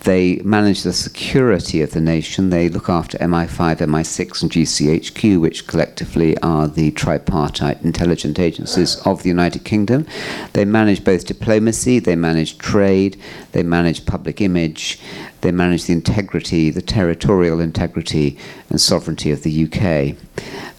[0.04, 2.50] they manage the security of the nation.
[2.50, 9.22] They look after MI5, MI6, and GCHQ, which collectively are the tripartite intelligence agencies of
[9.22, 10.06] the United Kingdom.
[10.54, 13.20] They manage both diplomacy, they manage trade,
[13.52, 14.98] they manage public image,
[15.40, 18.38] they manage the integrity, the territorial integrity
[18.70, 20.16] and sovereignty of the UK.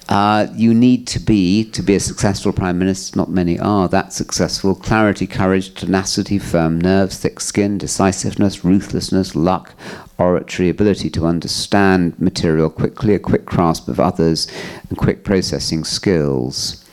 [0.09, 4.11] Uh, you need to be, to be a successful Prime Minister, not many are that
[4.11, 9.73] successful, clarity, courage, tenacity, firm nerves, thick skin, decisiveness, ruthlessness, luck,
[10.17, 14.47] oratory, ability to understand material quickly, a quick grasp of others,
[14.89, 16.83] and quick processing skills.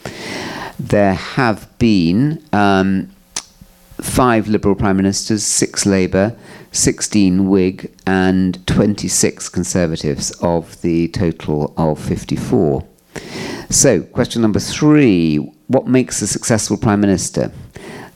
[0.79, 3.11] There have been um,
[4.01, 6.37] five Liberal Prime Ministers, six Labour,
[6.73, 12.87] 16 Whig, and 26 Conservatives of the total of 54.
[13.71, 15.37] So, question number three
[15.69, 17.53] What makes a successful Prime Minister?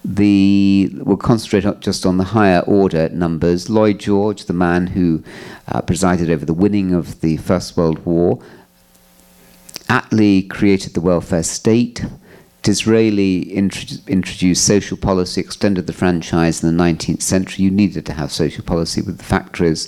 [0.04, 3.70] The, we'll concentrate just on the higher order numbers.
[3.70, 5.24] Lloyd George, the man who
[5.68, 8.38] uh, presided over the winning of the First World War,
[9.88, 12.04] Attlee created the welfare state.
[12.62, 17.64] Disraeli introduced social policy, extended the franchise in the 19th century.
[17.64, 19.86] You needed to have social policy with the factories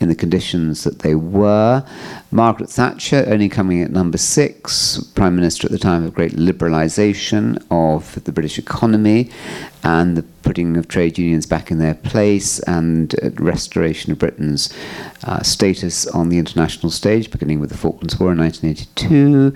[0.00, 1.84] in the conditions that they were.
[2.30, 7.64] Margaret Thatcher, only coming at number six, Prime Minister at the time of great liberalisation
[7.70, 9.30] of the British economy
[9.82, 14.72] and the putting of trade unions back in their place and restoration of Britain's
[15.24, 19.54] uh, status on the international stage, beginning with the Falklands War in 1982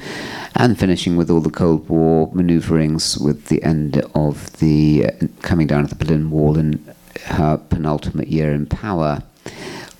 [0.56, 5.66] and finishing with all the Cold War manoeuvrings with the end of the uh, coming
[5.66, 6.84] down of the Berlin Wall in
[7.26, 9.22] her penultimate year in power.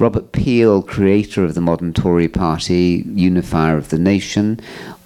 [0.01, 4.59] Robert Peel, creator of the modern Tory party, unifier of the nation.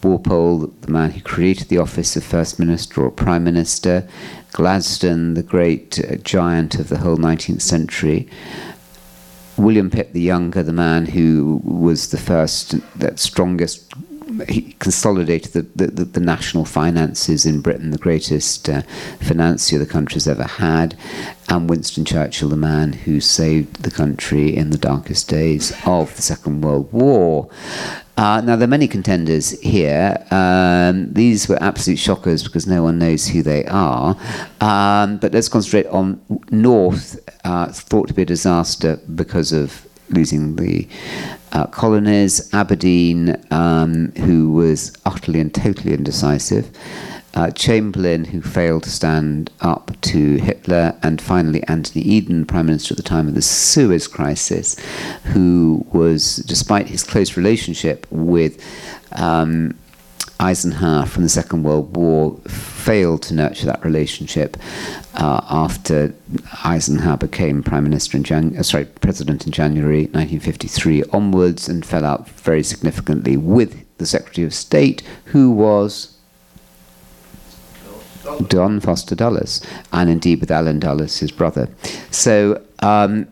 [0.05, 4.07] Walpole, the man who created the office of First Minister or Prime Minister.
[4.53, 8.29] Gladstone, the great uh, giant of the whole 19th century.
[9.57, 13.93] William Pitt the Younger, the man who was the first, that strongest
[14.49, 18.83] he consolidated the, the, the, national finances in Britain, the greatest uh,
[19.21, 20.97] financier the country's ever had,
[21.49, 26.23] and Winston Churchill, the man who saved the country in the darkest days of the
[26.23, 27.51] Second World War.
[28.17, 30.25] Uh, now, there are many contenders here.
[30.31, 34.17] Um, these were absolute shockers because no one knows who they are.
[34.61, 36.21] Um, but let's concentrate on
[36.51, 40.89] North, uh, thought to be a disaster because of losing the
[41.53, 46.71] uh, colonies, Aberdeen, um, who was utterly and totally indecisive,
[47.35, 52.93] uh, Chamberlain, who failed to stand up to Hitler, and finally Anthony Eden, Prime Minister
[52.93, 54.79] at the time of the Suez Crisis,
[55.25, 58.63] who was, despite his close relationship with
[59.13, 59.77] um,
[60.41, 64.57] Eisenhower from the Second World War failed to nurture that relationship
[65.15, 66.15] uh, after
[66.65, 72.05] Eisenhower became Prime Minister in Jan- uh, sorry, President in January 1953 onwards, and fell
[72.05, 76.17] out very significantly with the Secretary of State, who was
[78.49, 81.69] John Foster Dulles, and indeed with Allen Dulles, his brother.
[82.11, 82.63] So.
[82.81, 83.29] Um,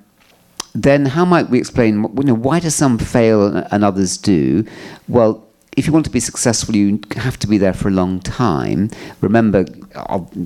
[0.74, 2.03] then, how might we explain?
[2.16, 4.64] You know, why do some fail and others do?
[5.07, 5.46] Well,
[5.77, 8.91] if you want to be successful, you have to be there for a long time.
[9.23, 9.64] Remember,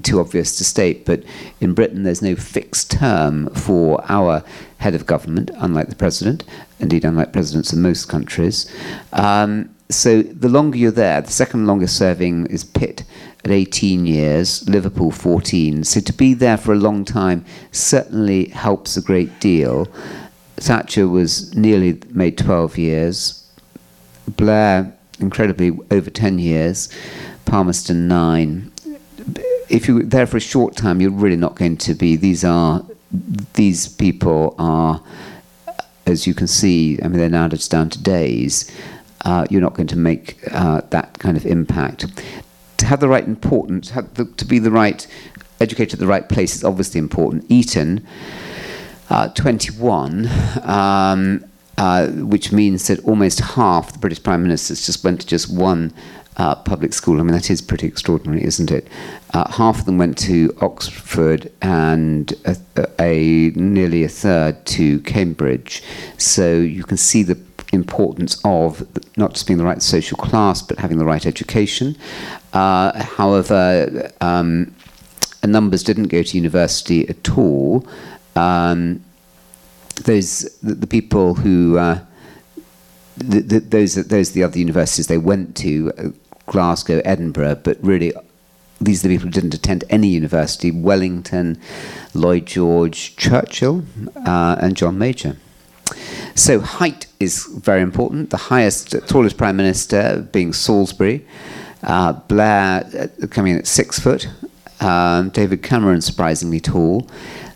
[0.03, 1.25] too obvious to state, but
[1.61, 4.45] in Britain there's no fixed term for our
[4.79, 6.45] head of government, unlike the president,
[6.79, 8.73] indeed, unlike presidents in most countries.
[9.13, 13.03] Um, so the longer you're there, the second longest serving is Pitt
[13.45, 15.83] at 18 years, Liverpool 14.
[15.85, 19.87] So to be there for a long time certainly helps a great deal.
[20.57, 23.43] Thatcher was nearly made 12 years.
[24.29, 26.89] Blair incredibly over 10 years,
[27.45, 28.73] Palmerston 9.
[29.69, 32.17] If you're there for a short time, you're really not going to be.
[32.17, 32.85] These are,
[33.55, 35.03] these people are,
[36.07, 38.71] as you can see, I mean, they're now just down to days.
[39.25, 42.07] Uh, you're not going to make uh, that kind of impact.
[42.79, 45.07] To have the right importance, the, to be the right,
[45.61, 47.45] educated at the right place is obviously important.
[47.49, 48.07] Eton,
[49.11, 50.29] uh, 21,
[50.63, 51.45] um,
[51.79, 55.93] uh, which means that almost half the British Prime Ministers just went to just one
[56.37, 57.19] uh, public school.
[57.19, 58.89] I mean, that is pretty extraordinary, isn't it?
[59.33, 62.57] Uh, half of them went to Oxford and a,
[63.01, 65.83] a, nearly a third to Cambridge.
[66.19, 67.39] So you can see the
[67.73, 71.97] importance of not just being the right social class, but having the right education.
[72.53, 74.75] Uh, however, um,
[75.45, 77.87] numbers didn't go to university at all.
[78.35, 79.03] Um,
[80.05, 82.01] those the, the people who uh,
[83.17, 86.09] the, the, those those are the other universities they went to uh,
[86.47, 88.13] Glasgow, Edinburgh, but really
[88.81, 91.61] these are the people who didn't attend any university Wellington,
[92.15, 93.85] Lloyd George, Churchill,
[94.25, 95.37] uh, and John Major.
[96.35, 98.31] So, height is very important.
[98.31, 101.27] The highest, tallest prime minister being Salisbury,
[101.83, 104.29] uh, Blair uh, coming in at six foot,
[104.81, 107.09] um, David Cameron surprisingly tall.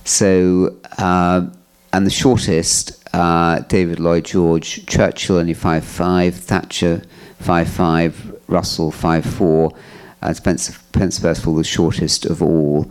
[0.04, 1.48] So, uh,
[1.92, 7.02] and the shortest, uh, David Lloyd George, Churchill only five five, Thatcher
[7.38, 9.72] five five, Russell five four,
[10.22, 12.90] and Spencer, Spencer Perceval the shortest of all,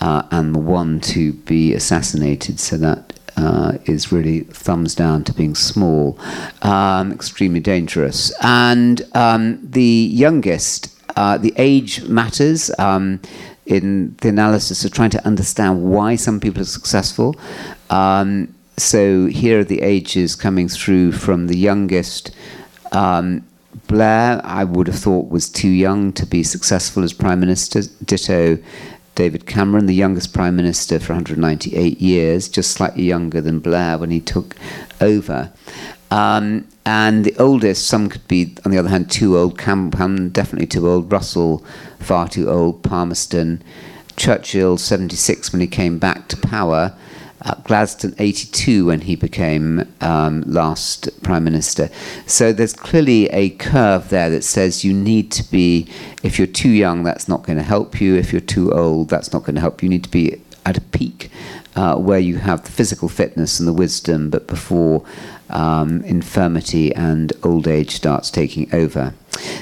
[0.00, 2.60] uh, and the one to be assassinated.
[2.60, 6.18] So that uh, is really thumbs down to being small,
[6.62, 8.32] um, extremely dangerous.
[8.42, 12.70] And um, the youngest, uh, the age matters.
[12.78, 13.20] Um,
[13.66, 17.34] in the analysis of trying to understand why some people are successful.
[17.90, 22.34] Um, so here are the ages coming through from the youngest.
[22.92, 23.46] Um,
[23.88, 27.82] Blair, I would have thought, was too young to be successful as Prime Minister.
[28.04, 28.58] Ditto
[29.14, 34.10] David Cameron, the youngest Prime Minister for 198 years, just slightly younger than Blair when
[34.10, 34.56] he took
[35.00, 35.52] over.
[36.14, 39.58] Um, and the oldest, some could be, on the other hand, too old.
[39.58, 41.10] Cameron, definitely too old.
[41.10, 41.64] Russell,
[41.98, 42.84] far too old.
[42.84, 43.64] Palmerston,
[44.16, 46.94] Churchill, 76 when he came back to power.
[47.42, 51.90] Uh, Gladstone, 82 when he became um, last Prime Minister.
[52.26, 55.88] So there's clearly a curve there that says you need to be,
[56.22, 58.14] if you're too young, that's not going to help you.
[58.14, 59.86] If you're too old, that's not going to help you.
[59.86, 61.30] You need to be at a peak
[61.76, 65.04] uh, where you have the physical fitness and the wisdom, but before
[65.50, 69.14] um, infirmity and old age starts taking over.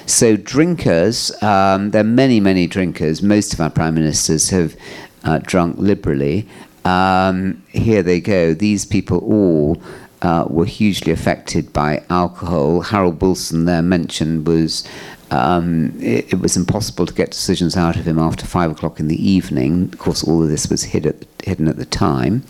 [0.06, 3.22] So, drinkers, um, there are many, many drinkers.
[3.22, 4.76] Most of our prime ministers have
[5.24, 6.48] uh, drunk liberally.
[6.84, 8.54] Um, here they go.
[8.54, 9.82] These people all
[10.22, 12.80] uh, were hugely affected by alcohol.
[12.82, 14.86] Harold Wilson, there mentioned, was
[15.32, 19.08] um, it, it, was impossible to get decisions out of him after five o'clock in
[19.08, 19.84] the evening.
[19.84, 22.44] Of course, all of this was hid at, hidden at the time.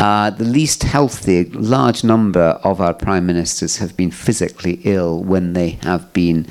[0.00, 5.52] Uh, the least healthy, large number of our prime ministers have been physically ill when
[5.52, 6.46] they have been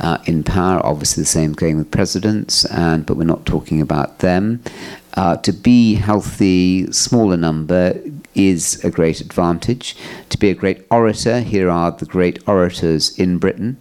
[0.00, 0.80] uh, in power.
[0.86, 4.62] Obviously, the same going with presidents, and but we're not talking about them.
[5.14, 8.00] Uh, to be healthy, smaller number
[8.34, 9.96] is a great advantage.
[10.30, 13.76] To be a great orator, here are the great orators in Britain.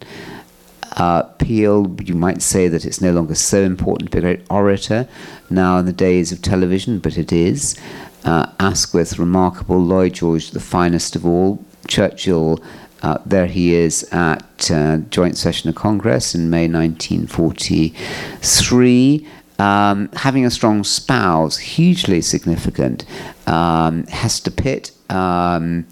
[1.00, 4.42] Uh, Peel, you might say that it's no longer so important to be a great
[4.50, 5.08] orator
[5.50, 7.80] now in the days of television, but it is.
[8.26, 9.80] Uh, Asquith, remarkable.
[9.80, 11.64] Lloyd George, the finest of all.
[11.88, 12.62] Churchill,
[13.02, 19.26] uh, there he is at uh, joint session of Congress in May 1943.
[19.58, 23.06] Um, having a strong spouse, hugely significant.
[23.48, 25.88] Um, Hester Pitt, um,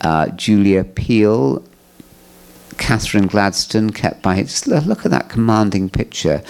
[0.00, 1.62] uh, Julia Peel,
[2.78, 6.42] Catherine Gladstone kept by Just look at that commanding picture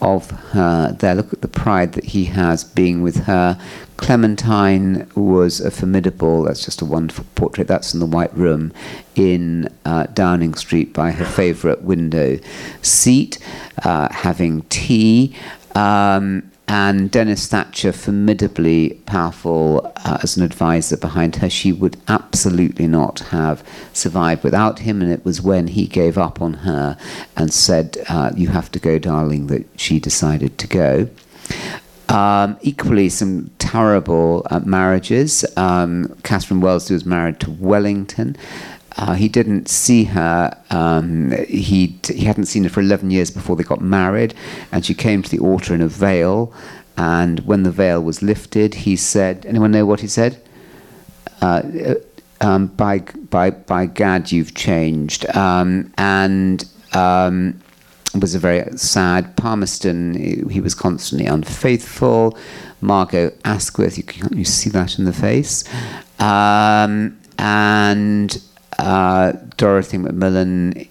[0.00, 1.14] of her there.
[1.14, 3.58] Look at the pride that he has being with her.
[3.96, 7.66] Clementine was a formidable, that's just a wonderful portrait.
[7.66, 8.72] That's in the White Room
[9.16, 12.38] in uh, Downing Street by her favourite window
[12.80, 13.38] seat,
[13.84, 15.34] uh, having tea.
[15.74, 22.86] Um, and Denis Thatcher, formidably powerful uh, as an advisor behind her, she would absolutely
[22.86, 25.00] not have survived without him.
[25.00, 26.98] And it was when he gave up on her
[27.38, 31.08] and said, uh, You have to go, darling, that she decided to go.
[32.10, 35.46] Um, equally, some terrible uh, marriages.
[35.56, 38.36] Um, Catherine Wellesley was married to Wellington.
[38.98, 40.56] Uh, he didn't see her.
[40.70, 44.34] Um, he he hadn't seen her for 11 years before they got married,
[44.72, 46.52] and she came to the altar in a veil.
[46.96, 50.42] And when the veil was lifted, he said, "Anyone know what he said?"
[51.40, 51.62] Uh,
[52.40, 52.98] um, by
[53.30, 55.24] by by Gad, you've changed.
[55.36, 57.60] Um, and um,
[58.20, 59.36] was a very sad.
[59.36, 62.36] Palmerston, he was constantly unfaithful.
[62.80, 65.64] Margot Asquith, you can you see that in the face.
[66.18, 68.42] Um, and
[68.78, 70.86] uh, Dorothy Macmillan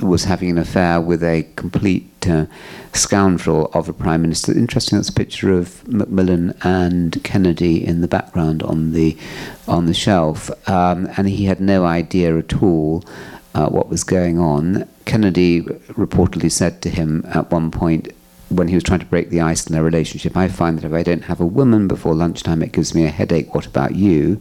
[0.00, 2.46] was having an affair with a complete uh,
[2.94, 4.52] scoundrel of a prime minister.
[4.52, 9.16] Interesting, that's a picture of Macmillan and Kennedy in the background on the
[9.68, 13.04] on the shelf, um, and he had no idea at all
[13.54, 14.88] uh, what was going on.
[15.04, 18.08] Kennedy reportedly said to him at one point,
[18.56, 20.92] when he was trying to break the ice in their relationship, I find that if
[20.92, 23.54] I don't have a woman before lunchtime, it gives me a headache.
[23.54, 24.40] What about you?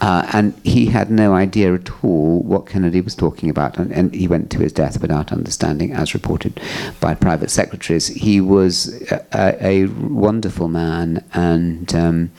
[0.00, 4.14] Uh, and he had no idea at all what Kennedy was talking about, and, and,
[4.14, 6.60] he went to his death without understanding, as reported
[7.00, 8.08] by private secretaries.
[8.08, 12.30] He was a, a wonderful man, and um,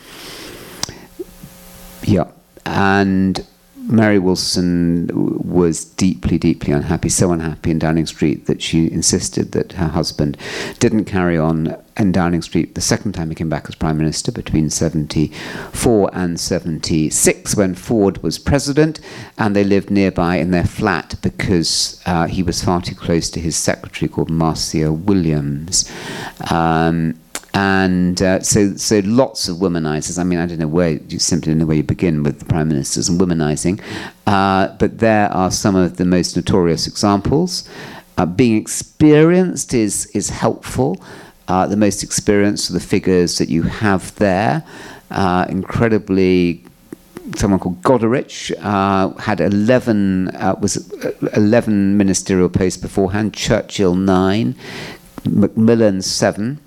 [2.03, 2.32] yeah,
[2.65, 3.45] and
[3.88, 9.74] Mary Wilson was deeply, deeply unhappy, so unhappy in Downing Street that she insisted that
[9.74, 10.38] her husband
[10.80, 14.32] didn't carry on in Downing Street the second time he came back as Prime Minister
[14.32, 19.00] between 74 and 76 when Ford was President,
[19.38, 23.40] and they lived nearby in their flat because uh, he was far too close to
[23.40, 25.90] his secretary called Marcia Williams.
[26.52, 27.20] Um,
[27.58, 30.20] and uh, so, so lots of womanizers.
[30.20, 32.68] I mean, I don't know where you simply know where you begin with the prime
[32.68, 33.82] ministers and womanizing,
[34.28, 37.68] uh, but there are some of the most notorious examples.
[38.16, 41.01] Uh, being experienced is is helpful.
[41.47, 44.64] Uh, the most experienced are the figures that you have there.
[45.10, 46.64] Uh, incredibly
[47.38, 50.91] someone called Goderich uh, had 11 uh, was
[51.34, 53.34] 11 ministerial posts beforehand.
[53.34, 54.55] Churchill nine,
[55.26, 56.60] Macmillan seven.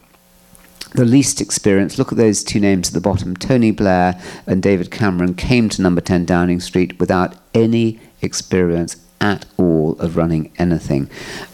[0.95, 4.91] The least experienced, look at those two names at the bottom, Tony Blair and David
[4.91, 11.09] Cameron, came to number 10 Downing Street without any experience at all of running anything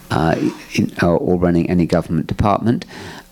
[0.09, 0.35] uh,
[0.73, 2.85] in, or, or running any government department.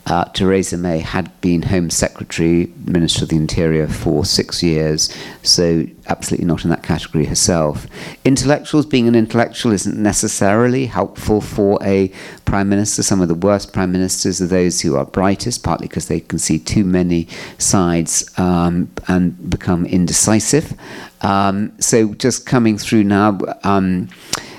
[0.07, 5.87] Uh, Theresa May had been Home Secretary, Minister of the Interior for six years, so
[6.07, 7.87] absolutely not in that category herself.
[8.23, 12.11] Intellectuals, being an intellectual isn't necessarily helpful for a
[12.45, 13.01] Prime Minister.
[13.01, 16.37] Some of the worst Prime Ministers are those who are brightest, partly because they can
[16.37, 17.27] see too many
[17.57, 20.73] sides um, and become indecisive.
[21.21, 24.09] Um, so just coming through now, um,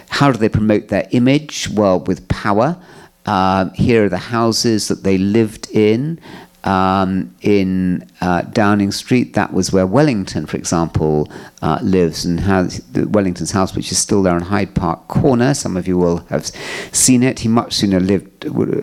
[0.09, 1.69] how do they promote their image?
[1.69, 2.83] Well, with power.
[3.27, 6.21] Uh, here are the houses that they lived in.
[6.65, 11.31] Um, in uh, Downing Street, that was where Wellington, for example,
[11.63, 15.55] uh, lives, and has Wellington's house, which is still there on Hyde Park Corner.
[15.55, 16.47] Some of you will have
[16.91, 17.39] seen it.
[17.39, 18.37] He much sooner lived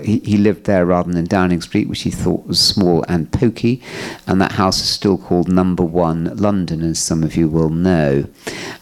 [0.05, 3.81] he, lived there rather than in Downing Street, which he thought was small and pokey.
[4.27, 8.25] And that house is still called Number One London, as some of you will know.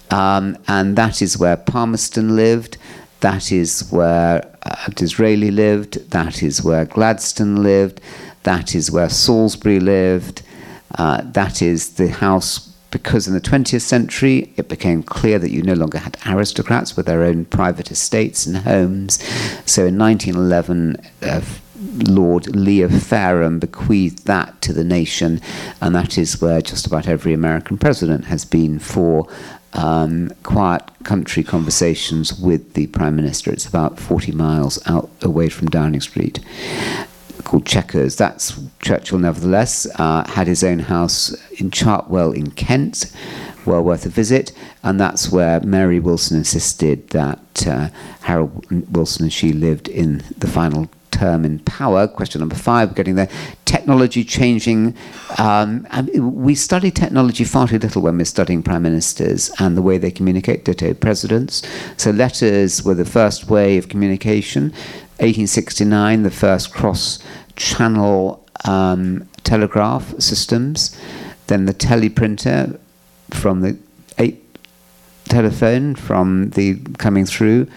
[0.10, 2.78] Um, and that is where Palmerston lived.
[3.22, 6.12] That is where uh, Disraeli lived.
[6.12, 8.02] That is where Gladstone lived.
[8.44, 10.42] That is where Salisbury lived.
[10.96, 15.64] Uh, that is the house because in the 20th century it became clear that you
[15.64, 19.24] no longer had aristocrats with their own private estates and homes.
[19.66, 21.42] So in 1911, uh,
[22.08, 25.42] Lord Lee of Fareham bequeathed that to the nation,
[25.80, 29.28] and that is where just about every American president has been for
[29.74, 33.52] um, quiet country conversations with the Prime Minister.
[33.52, 36.40] It's about 40 miles out away from Downing Street.
[37.44, 38.18] Called Chequers.
[38.18, 43.12] That's Churchill, nevertheless, uh, had his own house in Chartwell in Kent,
[43.66, 44.52] well worth a visit,
[44.84, 47.90] and that's where Mary Wilson insisted that uh,
[48.22, 50.90] Harold Wilson and she lived in the final
[51.22, 52.08] term in power.
[52.08, 53.30] Question number five, we're getting there.
[53.66, 54.96] Technology changing.
[55.38, 55.88] Um,
[56.18, 60.12] we study technology far too little when we're studying prime ministers and the way they
[60.12, 61.62] communicate, ditto presidents.
[61.96, 64.72] So letters were the first way of communication.
[65.22, 67.20] 1869, the first cross
[67.56, 70.98] channel um, telegraph systems.
[71.48, 72.80] Then the teleprinter
[73.34, 73.78] from the
[74.18, 74.44] eight
[75.26, 77.68] telephone from the coming through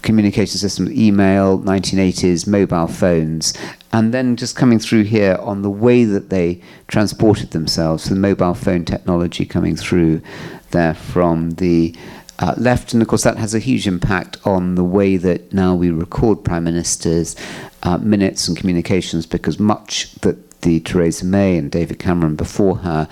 [0.00, 3.52] communication systems, email, 1980s, mobile phones,
[3.92, 8.54] and then just coming through here on the way that they transported themselves, the mobile
[8.54, 10.22] phone technology coming through
[10.70, 11.94] there from the
[12.38, 15.74] uh, left, and of course that has a huge impact on the way that now
[15.74, 17.36] we record prime ministers'
[17.82, 23.08] uh, minutes and communications, because much that the Theresa May and David Cameron before her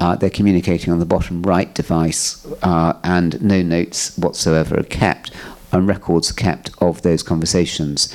[0.00, 5.30] uh, they're communicating on the bottom right device, uh, and no notes whatsoever are kept
[5.72, 8.12] and records are kept of those conversations.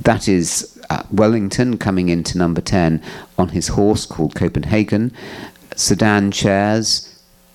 [0.00, 3.02] That is uh, Wellington coming into number 10
[3.36, 5.12] on his horse called Copenhagen,
[5.76, 7.09] sedan chairs.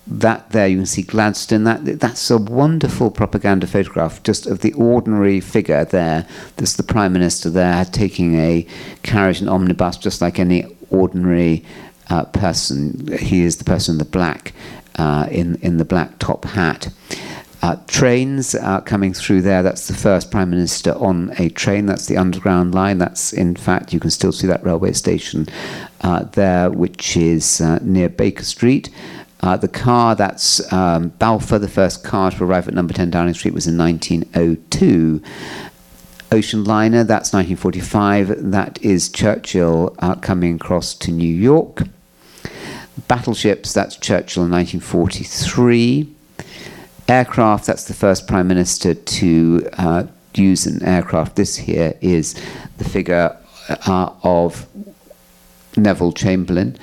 [0.08, 1.64] That there you can see Gladstone.
[1.64, 6.28] That that's a wonderful propaganda photograph, just of the ordinary figure there.
[6.58, 8.68] There's the prime minister there taking a
[9.02, 11.66] carriage and omnibus, just like any ordinary
[12.10, 13.18] uh, person.
[13.18, 14.54] He is the person in the black,
[14.98, 16.90] uh, in in the black top hat.
[17.64, 19.64] Uh, trains are coming through there.
[19.64, 21.88] That's the first Prime Minister on a train.
[21.88, 23.00] That's the Underground Line.
[23.00, 25.48] That's, in fact, you can still see that railway station
[26.02, 28.92] uh, there, which is uh, near Baker Street.
[29.46, 33.34] Uh, the car, that's um, Balfour, the first car to arrive at number 10 Downing
[33.34, 35.22] Street, was in 1902.
[36.32, 38.52] Ocean Liner, that's 1945.
[38.52, 41.84] That is Churchill uh, coming across to New York.
[43.08, 46.16] Battleships, that's Churchill in 1943
[47.08, 51.36] aircraft, that's the first prime minister to uh, use an aircraft.
[51.36, 52.34] This here is
[52.78, 53.38] the figure
[53.70, 54.68] uh, of
[55.78, 56.78] Neville Chamberlain.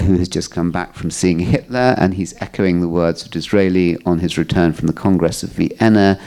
[0.00, 3.96] Who has just come back from seeing Hitler, and he's echoing the words of Disraeli
[4.04, 6.20] on his return from the Congress of Vienna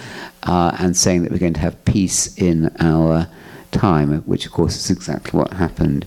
[0.43, 3.27] uh, and saying that we're going to have peace in our
[3.71, 6.05] time, which of course is exactly what happened.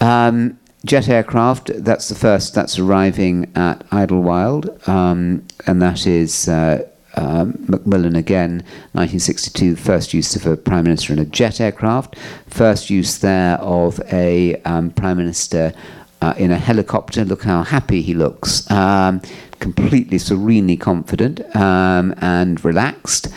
[0.00, 6.48] Um, jet aircraft, that's the first that's arriving at Idlewild, um, and that is.
[6.48, 12.16] Uh, um, Macmillan again, 1962, first use of a prime minister in a jet aircraft,
[12.46, 15.74] first use there of a um, prime minister
[16.22, 17.24] uh, in a helicopter.
[17.24, 19.20] Look how happy he looks, um,
[19.58, 23.28] completely serenely confident um, and relaxed.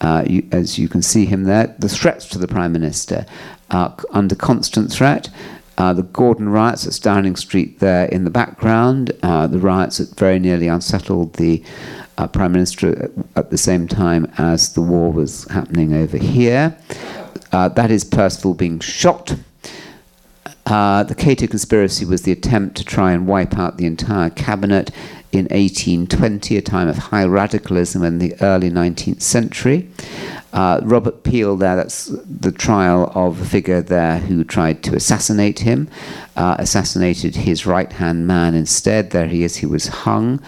[0.00, 3.26] Uh, you, as you can see him there, the threats to the prime minister
[3.70, 5.28] are under constant threat.
[5.76, 10.18] Uh, the Gordon riots at Downing Street there in the background, uh, the riots that
[10.18, 11.62] very nearly unsettled the
[12.18, 16.76] uh, Prime Minister at the same time as the war was happening over here.
[17.52, 19.34] Uh, that is Perceval being shot.
[20.66, 24.90] Uh, the Cato conspiracy was the attempt to try and wipe out the entire cabinet
[25.32, 29.88] in 1820, a time of high radicalism in the early 19th century.
[30.52, 35.60] Uh, Robert Peel, there, that's the trial of a figure there who tried to assassinate
[35.60, 35.88] him,
[36.36, 39.10] uh, assassinated his right hand man instead.
[39.10, 40.42] There he is, he was hung.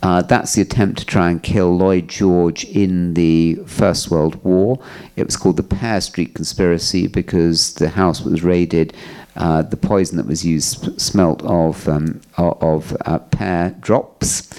[0.00, 4.78] Uh, that's the attempt to try and kill Lloyd George in the First World War.
[5.16, 8.94] It was called the Pear Street Conspiracy because the house was raided.
[9.38, 14.52] Uh, the poison that was used smelt of um, of uh, pear drops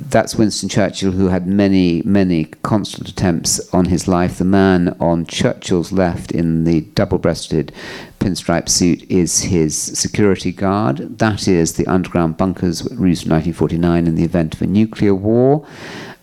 [0.00, 4.38] that's Winston Churchill, who had many, many constant attempts on his life.
[4.38, 7.72] The man on Churchill's left in the double breasted
[8.20, 11.18] pinstripe suit is his security guard.
[11.18, 15.66] That is the underground bunkers used in 1949 in the event of a nuclear war.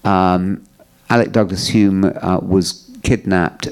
[0.04, 0.64] Um,
[1.10, 3.68] Alec Douglas-Home uh, was kidnapped,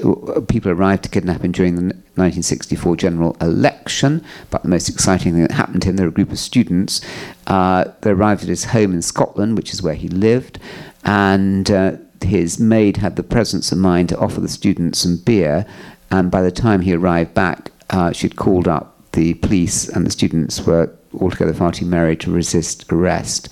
[0.48, 4.24] people arrived to kidnap him during the 1964 general election.
[4.50, 7.00] But the most exciting thing that happened to him, there were a group of students.
[7.46, 10.58] Uh, they arrived at his home in Scotland, which is where he lived,
[11.04, 11.92] and uh,
[12.22, 15.66] his maid had the presence of mind to offer the students some beer.
[16.10, 20.10] And by the time he arrived back, uh, she'd called up the police, and the
[20.10, 23.48] students were altogether far too merry to resist arrest.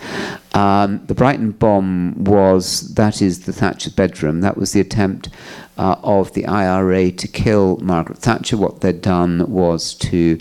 [0.54, 4.40] Um, the Brighton bomb was, that is the Thatcher bedroom.
[4.40, 5.28] That was the attempt
[5.76, 8.56] uh, of the IRA to kill Margaret Thatcher.
[8.56, 10.38] What they'd done was to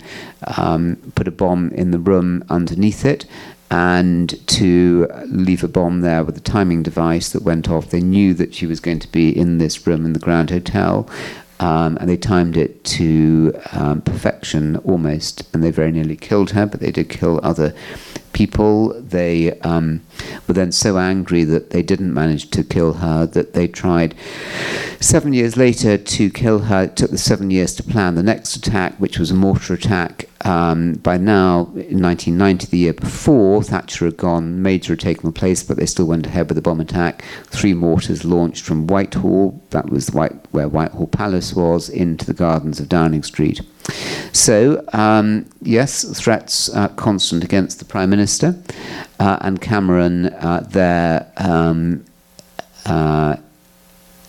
[0.56, 3.26] um, put a bomb in the room underneath it
[3.70, 7.90] and to leave a bomb there with a timing device that went off.
[7.90, 11.08] They knew that she was going to be in this room in the Grand Hotel.
[11.60, 16.66] Um, and they timed it to um, perfection almost, and they very nearly killed her,
[16.66, 17.74] but they did kill other
[18.32, 19.00] people.
[19.00, 20.02] They um,
[20.46, 24.14] were then so angry that they didn't manage to kill her that they tried
[25.00, 26.84] seven years later to kill her.
[26.84, 30.28] It took the seven years to plan the next attack, which was a mortar attack.
[30.44, 35.38] Um, by now, in 1990, the year before, Thatcher had gone, Major had taken the
[35.38, 37.24] place, but they still went ahead with the bomb attack.
[37.46, 42.78] Three mortars launched from Whitehall, that was White, where Whitehall Palace was, into the gardens
[42.78, 43.60] of Downing Street.
[44.32, 48.54] So, um, yes, threats constant against the Prime Minister,
[49.18, 52.04] uh, and Cameron uh, there um,
[52.86, 53.36] uh,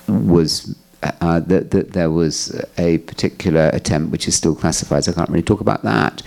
[0.07, 0.75] was.
[1.01, 5.29] Uh, that, that there was a particular attempt which is still classified, so I can't
[5.29, 6.21] really talk about that.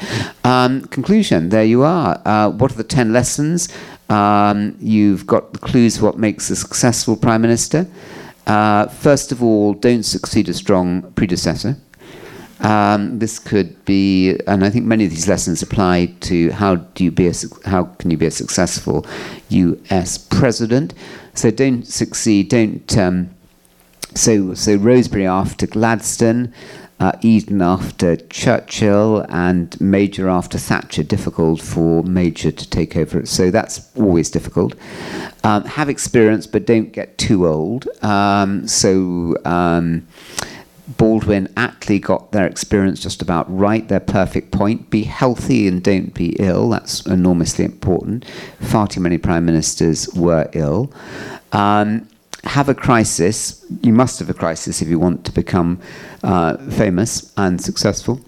[0.45, 2.18] Um, conclusion there you are.
[2.24, 3.68] Uh, what are the 10 lessons?
[4.09, 7.87] Um, you've got the clues what makes a successful Prime Minister.
[8.47, 11.76] first of all, don't succeed a strong predecessor.
[12.62, 17.04] Um, this could be, and I think many of these lessons apply to how do
[17.04, 17.32] you be a,
[17.64, 19.04] how can you be a successful
[19.48, 20.16] U.S.
[20.16, 20.94] president.
[21.34, 22.48] So don't succeed.
[22.48, 23.30] Don't um,
[24.14, 26.52] so so Rosebery after Gladstone.
[27.00, 33.26] Uh, Eden after Churchill and Major after Thatcher, difficult for Major to take over.
[33.26, 34.76] So that's always difficult.
[35.42, 37.88] Um, have experience, but don't get too old.
[38.04, 40.06] Um, so um,
[40.89, 44.91] Baldwin, Attlee got their experience just about right, their perfect point.
[44.91, 46.68] Be healthy and don't be ill.
[46.70, 48.24] That's enormously important.
[48.61, 50.93] Far too many prime ministers were ill.
[51.53, 52.09] Um,
[52.45, 53.64] have a crisis.
[53.83, 55.80] You must have a crisis if you want to become
[56.24, 58.20] uh, famous and successful.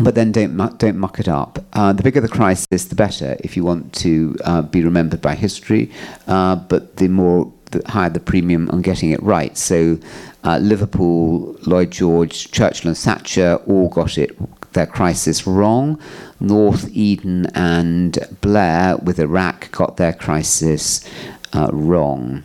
[0.00, 1.58] But then don't don't muck it up.
[1.72, 3.36] Uh, the bigger the crisis, the better.
[3.40, 5.90] If you want to uh, be remembered by history,
[6.28, 7.52] uh, but the more
[7.86, 9.56] higher the premium on getting it right.
[9.56, 9.98] So
[10.44, 14.36] uh, Liverpool, Lloyd George, Churchill, and Thatcher all got it
[14.72, 16.00] their crisis wrong.
[16.38, 21.08] North Eden and Blair with Iraq got their crisis
[21.52, 22.44] uh, wrong.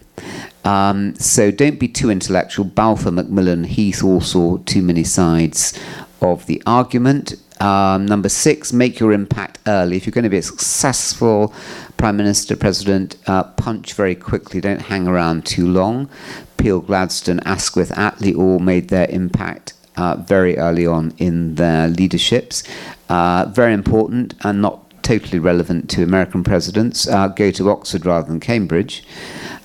[0.63, 2.65] Um, so don't be too intellectual.
[2.65, 5.79] Balfour, Macmillan, Heath all saw too many sides
[6.21, 7.35] of the argument.
[7.59, 9.95] Um, number six, make your impact early.
[9.95, 11.53] If you're going to be a successful
[11.97, 14.59] prime minister, president, uh, punch very quickly.
[14.61, 16.09] Don't hang around too long.
[16.57, 22.63] Peel, Gladstone, Asquith, Attlee all made their impact uh, very early on in their leaderships.
[23.09, 27.07] Uh, very important and not totally relevant to American presidents.
[27.07, 29.03] Uh, go to Oxford rather than Cambridge.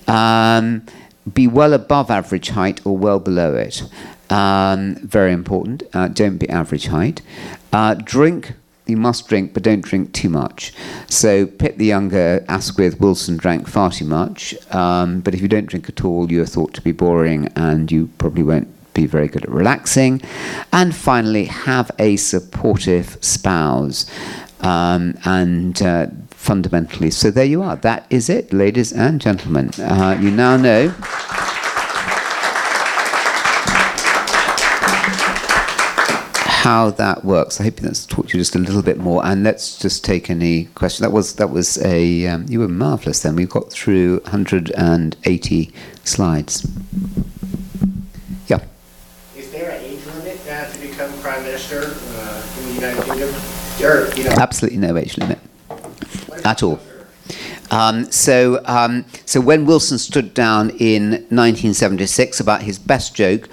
[0.07, 0.85] Um,
[1.31, 3.83] be well above average height or well below it.
[4.31, 5.83] Um, very important.
[5.93, 7.21] Uh, don't be average height.
[7.71, 8.53] Uh, drink.
[8.87, 10.73] You must drink, but don't drink too much.
[11.07, 14.55] So Pitt the Younger, Asquith, Wilson drank far too much.
[14.73, 17.91] Um, but if you don't drink at all, you are thought to be boring, and
[17.91, 20.21] you probably won't be very good at relaxing.
[20.73, 24.07] And finally, have a supportive spouse.
[24.61, 27.75] Um, and uh, fundamentally, so there you are.
[27.77, 29.71] That is it, ladies and gentlemen.
[29.79, 30.93] Uh, you now know.
[36.61, 37.59] How that works.
[37.59, 39.25] I hope that's taught you just a little bit more.
[39.25, 41.01] And let's just take any question.
[41.01, 43.21] That was that was a um, you were marvelous.
[43.21, 46.67] Then we got through 180 slides.
[48.45, 48.59] Yeah.
[49.35, 53.29] Is there an age limit uh, to become prime minister uh, in the United Kingdom?
[53.83, 55.39] Or, you know, Absolutely no age limit
[56.45, 56.79] at all.
[57.71, 63.47] Um, so, um, so when Wilson stood down in 1976, about his best joke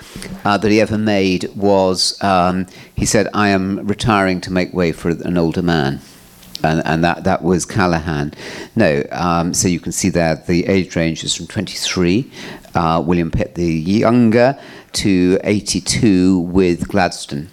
[0.44, 2.66] uh, that he ever made was um,
[2.98, 6.00] he said, "I am retiring to make way for an older man."
[6.64, 8.34] And, and that, that was Callaghan.
[8.74, 12.28] No, um, so you can see there the age range is from 23,
[12.74, 14.58] uh, William Pitt the younger,
[14.94, 17.48] to 82 with Gladstone,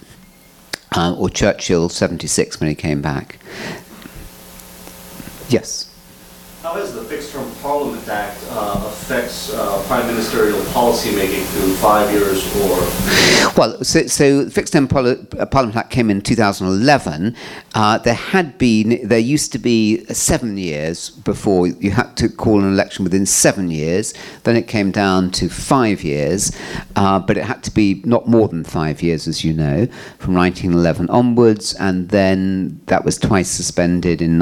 [0.95, 3.37] uh, or Churchill 76 when he came back.
[5.49, 5.91] Yes.
[6.63, 11.73] How has the Fixed Term Parliament Act uh, affects uh, prime ministerial policy making through
[11.77, 12.77] five years or?
[13.57, 17.35] Well, so, so Fixed Term Poli- uh, Parliament Act came in 2011.
[17.73, 22.59] Uh, there had been, there used to be seven years before you had to call
[22.59, 24.13] an election within seven years.
[24.43, 26.51] Then it came down to five years,
[26.95, 29.87] uh, but it had to be not more than five years, as you know,
[30.19, 34.37] from 1911 onwards, and then that was twice suspended in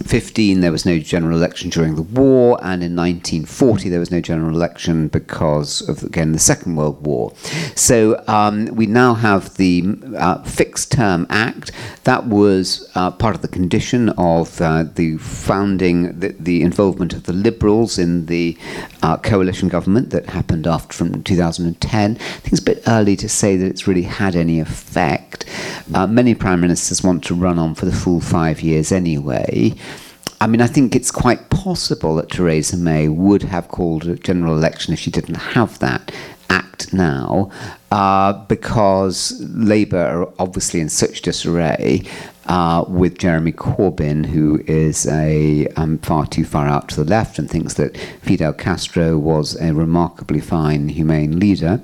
[0.00, 0.60] 1915.
[0.60, 4.54] There was no general election during the war, and in 1940 there was no general
[4.54, 7.34] election because of again the Second World War.
[7.74, 9.84] So um, we now have the
[10.16, 11.72] uh, Fixed Term Act.
[12.04, 17.24] That was uh, part of the condition of uh, the founding, the, the, involvement of
[17.24, 18.56] the Liberals in the
[19.02, 22.12] uh, coalition government that happened after from 2010.
[22.12, 25.29] I think it's a bit early to say that it's really had any effect.
[25.94, 29.74] Uh, many prime ministers want to run on for the full five years anyway.
[30.40, 34.56] I mean, I think it's quite possible that Theresa May would have called a general
[34.56, 36.12] election if she didn't have that
[36.48, 37.50] act now,
[37.90, 42.04] uh, because Labour are obviously in such disarray.
[42.46, 47.38] Uh, with Jeremy Corbyn, who is a um, far too far out to the left
[47.38, 51.80] and thinks that Fidel Castro was a remarkably fine, humane leader.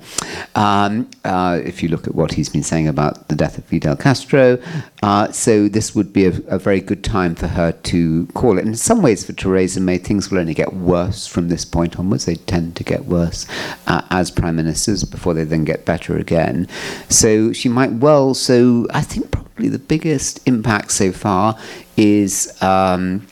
[0.55, 3.95] Um, uh, if you look at what he's been saying about the death of Fidel
[3.95, 4.57] Castro,
[5.03, 8.65] uh, so this would be a, a, very good time for her to call it.
[8.65, 12.25] In some ways, for Theresa May, things will only get worse from this point onwards.
[12.25, 13.45] They tend to get worse
[13.85, 16.67] uh, as prime ministers before they then get better again.
[17.09, 18.33] So she might well.
[18.33, 21.57] So I think probably the biggest impact so far
[21.97, 22.61] is.
[22.61, 23.27] Um,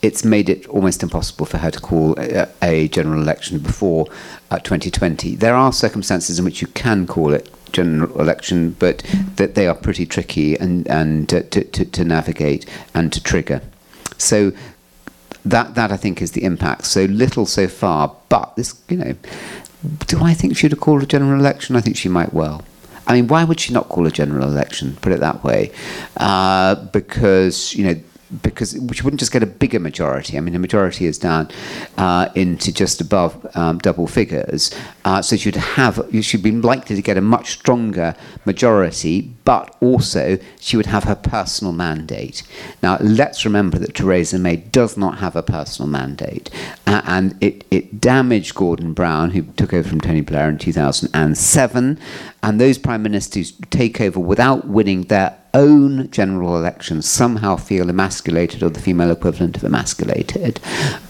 [0.00, 4.06] it's made it almost impossible for her to call a, a general election before
[4.48, 5.34] uh, 2020.
[5.34, 9.02] There are circumstances in which you can call it general election, but
[9.34, 12.64] that they are pretty tricky and and uh, to, to, to navigate
[12.94, 13.60] and to trigger.
[14.18, 14.52] So
[15.44, 16.84] that that I think is the impact.
[16.86, 19.16] So little so far, but this you know,
[20.06, 21.74] do I think she'd have called a general election?
[21.74, 22.62] I think she might well.
[23.08, 24.96] I mean, why would she not call a general election?
[25.00, 25.72] Put it that way,
[26.18, 28.00] uh, because you know
[28.42, 30.36] because she wouldn't just get a bigger majority.
[30.36, 31.50] I mean, the majority is down
[31.96, 34.70] uh, into just above um, double figures.
[35.04, 38.14] Uh, so she'd have, she'd be likely to get a much stronger
[38.44, 42.42] majority, but also she would have her personal mandate.
[42.82, 46.50] Now, let's remember that Theresa May does not have a personal mandate,
[46.86, 51.98] uh, and it, it damaged Gordon Brown, who took over from Tony Blair in 2007,
[52.42, 58.62] and those prime ministers take over without winning their own general election somehow feel emasculated
[58.62, 60.60] or the female equivalent of emasculated.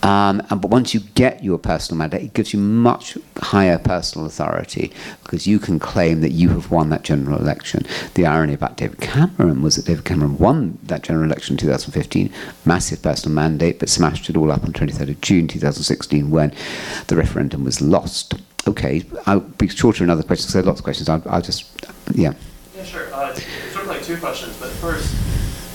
[0.03, 4.27] Um, and, but once you get your personal mandate, it gives you much higher personal
[4.27, 7.85] authority because you can claim that you have won that general election.
[8.15, 12.33] The irony about David Cameron was that David Cameron won that general election in 2015,
[12.65, 16.55] massive personal mandate, but smashed it all up on 23rd of June 2016 when
[17.09, 18.35] the referendum was lost.
[18.67, 21.09] Okay, I'll be shorter in other questions because there are lots of questions.
[21.09, 21.65] I'll, I'll just,
[22.15, 22.35] yeah.
[22.77, 23.13] Yeah, sure.
[23.15, 23.68] Uh, of
[24.09, 25.13] two questions, but first,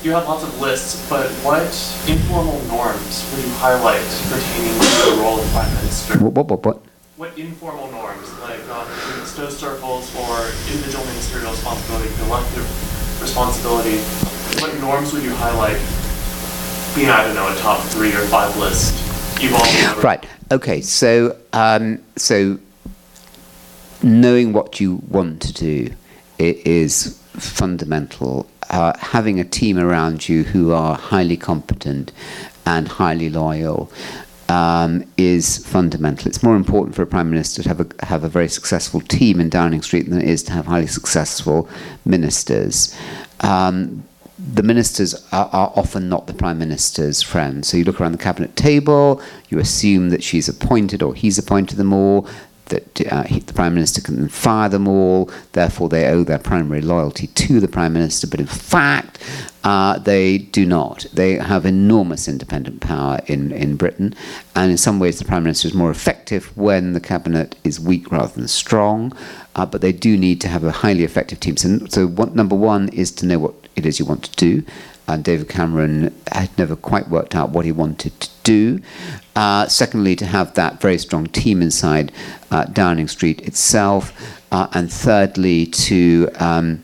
[0.04, 1.62] you have lots of lists, but what
[2.10, 6.18] informal norms would you highlight pertaining to the role of prime minister?
[6.18, 6.82] What, what, what, what?
[7.16, 12.66] What informal norms, like um, in Stowe circles or individual ministerial responsibility, collective
[13.22, 13.98] responsibility,
[14.60, 15.78] what norms would you highlight
[16.96, 19.00] being, I don't know, a top three or five list
[20.04, 20.26] Right.
[20.52, 20.82] Okay.
[20.82, 22.58] So, um, so
[24.02, 25.94] knowing what you want to do
[26.40, 28.50] is fundamental.
[28.70, 32.12] Uh, having a team around you who are highly competent
[32.66, 33.92] and highly loyal
[34.50, 36.28] um, is fundamental.
[36.28, 39.40] It's more important for a prime minister to have a have a very successful team
[39.40, 41.70] in Downing Street than it is to have highly successful
[42.06, 42.96] ministers.
[43.42, 44.04] Um,
[44.38, 47.68] the ministers are, are often not the prime minister's friends.
[47.68, 51.78] So you look around the cabinet table, you assume that she's appointed or he's appointed
[51.78, 52.28] them all,
[52.66, 56.82] that uh, he, the prime minister can fire them all, therefore they owe their primary
[56.82, 58.28] loyalty to the prime minister.
[58.28, 59.20] But in fact,
[59.64, 61.06] uh, they do not.
[61.14, 64.16] They have enormous independent power in, in Britain,
[64.56, 68.12] and in some ways, the prime minister is more effective when the cabinet is weak
[68.12, 69.14] rather than strong.
[69.56, 71.56] Uh, but they do need to have a highly effective team.
[71.58, 74.64] So, so what, number one is to know what it is you want to do.
[75.08, 78.80] And David Cameron had never quite worked out what he wanted to do.
[79.36, 82.12] Uh, secondly, to have that very strong team inside
[82.52, 84.14] uh, Downing Street itself.
[84.52, 86.84] Uh, and thirdly, to um,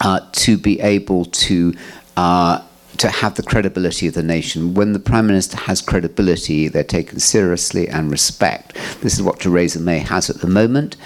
[0.00, 1.74] uh, to be able to
[2.16, 2.60] uh,
[2.98, 4.74] to have the credibility of the nation.
[4.74, 8.74] When the prime minister has credibility, they're taken seriously and respect.
[9.00, 10.96] This is what Theresa May has at the moment.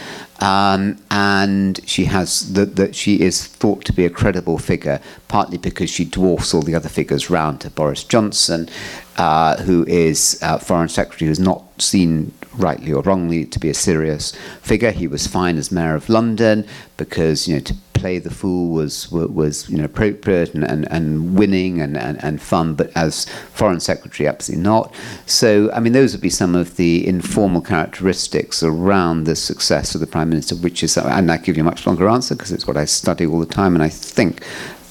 [0.40, 5.88] Um, and she has that she is thought to be a credible figure, partly because
[5.88, 7.70] she dwarfs all the other figures round her.
[7.70, 8.68] Boris Johnson,
[9.16, 13.74] uh, who is uh, foreign secretary, who's not seen rightly or wrongly to be a
[13.74, 14.32] serious
[14.62, 14.90] figure.
[14.90, 19.10] He was fine as mayor of London because you know to play the fool was
[19.10, 23.80] was you know appropriate and, and, and winning and, and, and fun, but as foreign
[23.80, 24.94] secretary, absolutely not.
[25.26, 30.00] So I mean, those would be some of the informal characteristics around the success of
[30.00, 32.66] the prime minister, which is and I give you a much longer answer because it's
[32.66, 34.44] what I study all the time, and I think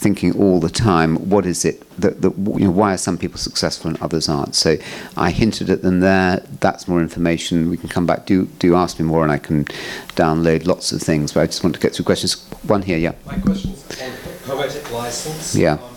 [0.06, 3.40] thinking all the time, what is it that, that you know, why are some people
[3.40, 4.54] successful and others aren't?
[4.54, 4.78] So
[5.18, 6.44] I hinted at them there.
[6.60, 7.72] That's more information.
[7.72, 8.28] We can come back.
[8.28, 9.66] Do do ask me more, and I can
[10.16, 11.34] download lots of things.
[11.34, 12.34] But I just want to get through questions.
[12.68, 13.14] One here, yeah.
[13.26, 14.12] My question's on
[14.46, 15.56] poetic license.
[15.56, 15.74] Yeah.
[15.74, 15.96] Um,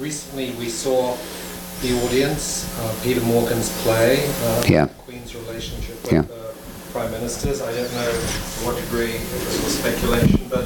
[0.00, 1.16] recently, we saw
[1.82, 2.44] the audience,
[2.80, 4.86] uh, Peter Morgan's play, uh, Yeah.
[5.06, 6.22] Queen's relationship with Yeah.
[6.22, 6.54] the
[6.92, 7.62] prime ministers.
[7.62, 10.64] I don't know to what degree it was speculation, but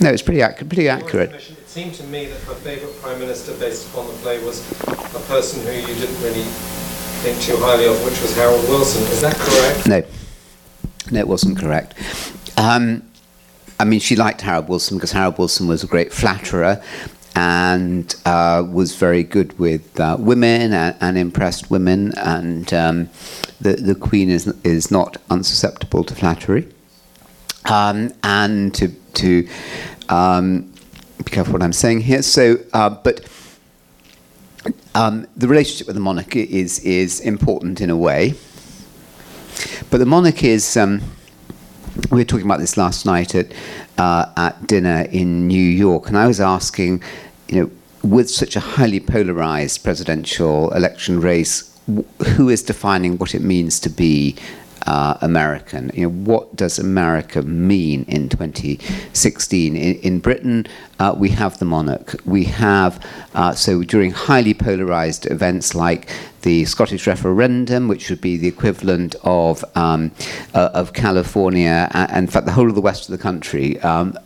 [0.00, 0.68] No, it's pretty accurate.
[0.68, 1.32] Pretty accurate.
[1.32, 5.20] it seemed to me that her favourite prime minister, based upon the play, was a
[5.28, 6.44] person who you didn't really
[7.22, 9.02] think too highly of, which was Harold Wilson.
[9.04, 9.88] Is that correct?
[9.88, 10.02] No,
[11.10, 11.94] no, it wasn't correct.
[12.58, 13.02] Um,
[13.78, 16.82] I mean, she liked Harold Wilson because Harold Wilson was a great flatterer
[17.36, 22.12] and uh, was very good with uh, women and, and impressed women.
[22.18, 23.10] And um,
[23.60, 26.68] the the Queen is is not unsusceptible to flattery.
[27.64, 29.48] Um, and to to
[30.08, 30.72] um,
[31.18, 32.22] be careful what I'm saying here.
[32.22, 33.28] So, uh, but
[34.94, 38.34] um, the relationship with the monarch is is important in a way.
[39.90, 40.76] But the monarch is.
[40.76, 41.02] Um,
[42.10, 43.52] we were talking about this last night at
[43.98, 47.02] uh, at dinner in New York, and I was asking,
[47.48, 47.70] you know,
[48.02, 53.78] with such a highly polarized presidential election race, wh- who is defining what it means
[53.80, 54.36] to be
[54.86, 55.90] uh, American?
[55.94, 59.76] You know, what does America mean in 2016?
[59.76, 60.66] In, in Britain,
[60.98, 62.16] uh, we have the monarch.
[62.24, 63.04] We have
[63.34, 66.08] uh, so during highly polarized events like
[66.42, 70.10] the Scottish referendum, which would be the equivalent of um,
[70.52, 74.16] uh, of California and, in fact the whole of the west of the country um,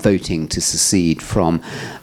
[0.00, 1.62] voting to secede from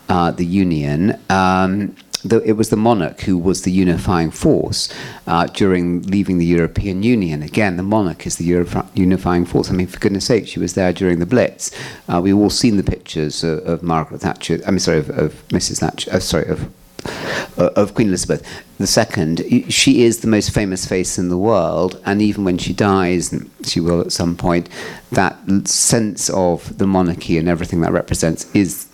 [0.09, 1.19] uh, the Union.
[1.29, 1.95] Um,
[2.25, 4.91] the, it was the monarch who was the unifying force
[5.27, 7.43] uh, during leaving the European Union.
[7.43, 8.45] Again, the monarch is the
[8.95, 9.69] unifying force.
[9.69, 11.71] I mean, for goodness sake, she was there during the Blitz.
[12.09, 14.59] Uh, we've all seen the pictures of, of Margaret Thatcher.
[14.65, 15.79] I mean, sorry, of, of Mrs.
[15.79, 16.11] Thatcher.
[16.11, 16.71] Uh, sorry, of
[17.57, 18.41] uh, of Queen Elizabeth
[18.79, 19.69] II.
[19.69, 23.49] She is the most famous face in the world, and even when she dies, and
[23.63, 24.69] she will at some point,
[25.11, 28.87] that sense of the monarchy and everything that represents is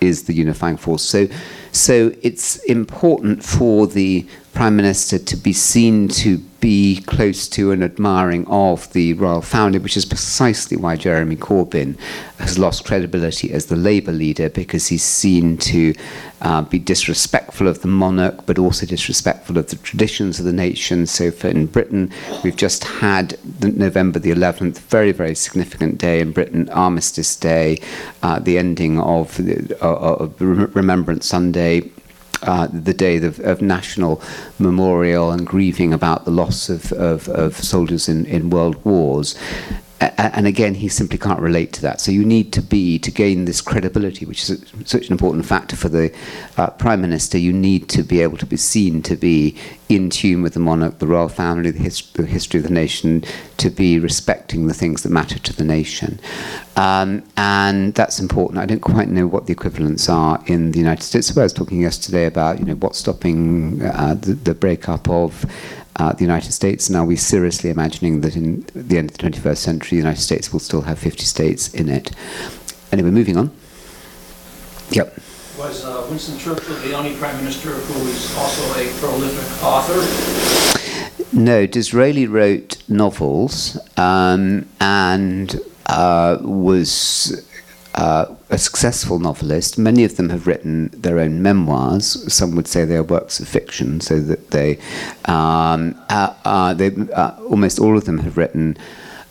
[0.00, 1.02] is the unifying force.
[1.02, 1.28] So
[1.72, 7.82] So it's important for the Prime Minister to be seen to be close to and
[7.82, 11.98] admiring of the royal family, which is precisely why Jeremy Corbyn
[12.38, 15.94] has lost credibility as the Labour leader because he's seen to
[16.42, 21.06] uh, be disrespectful of the monarch, but also disrespectful of the traditions of the nation.
[21.06, 22.10] So, for in Britain,
[22.42, 27.80] we've just had the November the 11th, very, very significant day in Britain, Armistice Day,
[28.22, 31.59] uh, the ending of, the, uh, of Remembrance Sunday,
[32.42, 34.22] uh, the day of, of, national
[34.58, 39.36] memorial and grieving about the loss of, of, of soldiers in, in world wars
[40.00, 42.00] and again, he simply can't relate to that.
[42.00, 45.76] So you need to be, to gain this credibility, which is such an important factor
[45.76, 46.14] for the
[46.56, 49.56] uh, Prime Minister, you need to be able to be seen to be
[49.90, 53.24] in tune with the monarch, the royal family, the, the history of the nation,
[53.58, 56.18] to be respecting the things that matter to the nation.
[56.76, 58.58] Um, and that's important.
[58.58, 61.26] I don't quite know what the equivalents are in the United States.
[61.26, 65.44] So I was talking yesterday about, you know, what's stopping uh, the, the breakup of
[66.00, 66.88] uh, the United States.
[66.88, 70.50] Now, we're seriously imagining that in the end of the 21st century, the United States
[70.50, 72.10] will still have 50 states in it.
[72.90, 73.50] Anyway, moving on.
[74.92, 75.18] Yep.
[75.58, 80.00] Was uh, Winston Churchill the only prime minister who was also a prolific author?
[81.36, 87.46] No, Disraeli wrote novels um, and uh, was
[88.00, 89.76] uh, a successful novelist.
[89.76, 92.32] Many of them have written their own memoirs.
[92.32, 94.78] Some would say they are works of fiction, so that they,
[95.26, 98.76] um, uh, uh, they uh, almost all of them have written.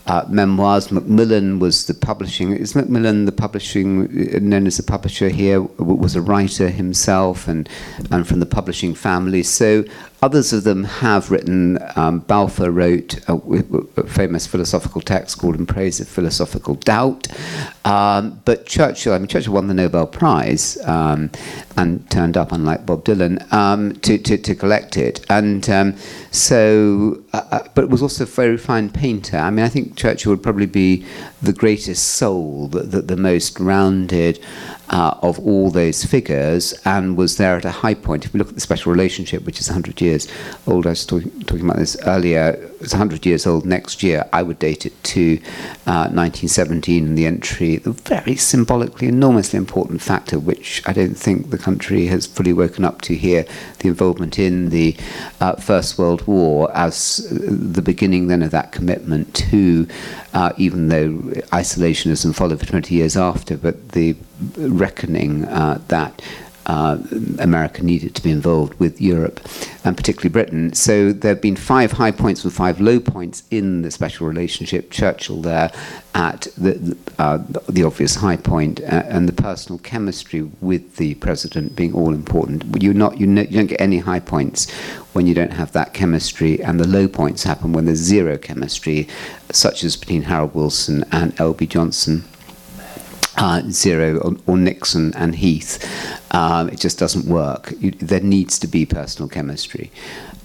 [0.08, 0.92] Uh, memoirs.
[0.92, 2.52] Macmillan was the publishing.
[2.52, 4.08] Is Macmillan the publishing
[4.50, 5.62] known as the publisher here?
[5.62, 7.70] Was a writer himself, and
[8.10, 9.44] and from the publishing family.
[9.44, 9.84] So
[10.22, 13.36] Others of them have written, um, Balfour wrote a,
[13.96, 17.28] a, famous philosophical text called In Praise of Philosophical Doubt.
[17.86, 21.32] Um, but Churchill, I mean, Churchill won the Nobel Prize um,
[21.78, 25.26] and turned up, unlike Bob Dylan, um, to, to, to, collect it.
[25.30, 25.96] And um,
[26.32, 29.38] so, uh, uh, but was also a very fine painter.
[29.38, 31.06] I mean, I think Churchill would probably be
[31.42, 34.44] the greatest soul, the, the, the most rounded,
[34.90, 38.26] uh, of all those figures and was there at a high point.
[38.26, 40.28] If we look at the special relationship, which is 100 years
[40.68, 44.28] old, I was talk talking about this earlier, it's 100 years old next year.
[44.34, 45.38] I would date it to
[45.86, 51.50] uh, 1917 and the entry, the very symbolically enormously important factor, which I don't think
[51.50, 53.46] the country has fully woken up to here,
[53.80, 54.96] the involvement in the
[55.40, 59.88] uh, First World War as the beginning then of that commitment to,
[60.34, 61.10] uh, even though
[61.52, 64.16] isolationism followed for 20 years after, but the
[64.58, 66.22] reckoning uh, that
[66.70, 67.00] uh,
[67.40, 69.40] America needed to be involved with Europe
[69.84, 70.72] and particularly Britain.
[70.74, 74.92] So there have been five high points and five low points in the special relationship.
[74.92, 75.72] Churchill there
[76.14, 81.76] at the, uh, the obvious high point, uh, and the personal chemistry with the president
[81.76, 82.64] being all important.
[82.82, 84.70] You're not, you, know, you don't get any high points
[85.14, 89.08] when you don't have that chemistry, and the low points happen when there's zero chemistry,
[89.52, 91.66] such as between Harold Wilson and L.B.
[91.66, 92.26] Johnson
[93.40, 95.84] uh, Zero or, or, Nixon and Heath.
[96.32, 97.74] Um, it just doesn't work.
[97.80, 99.92] You, there needs to be personal chemistry.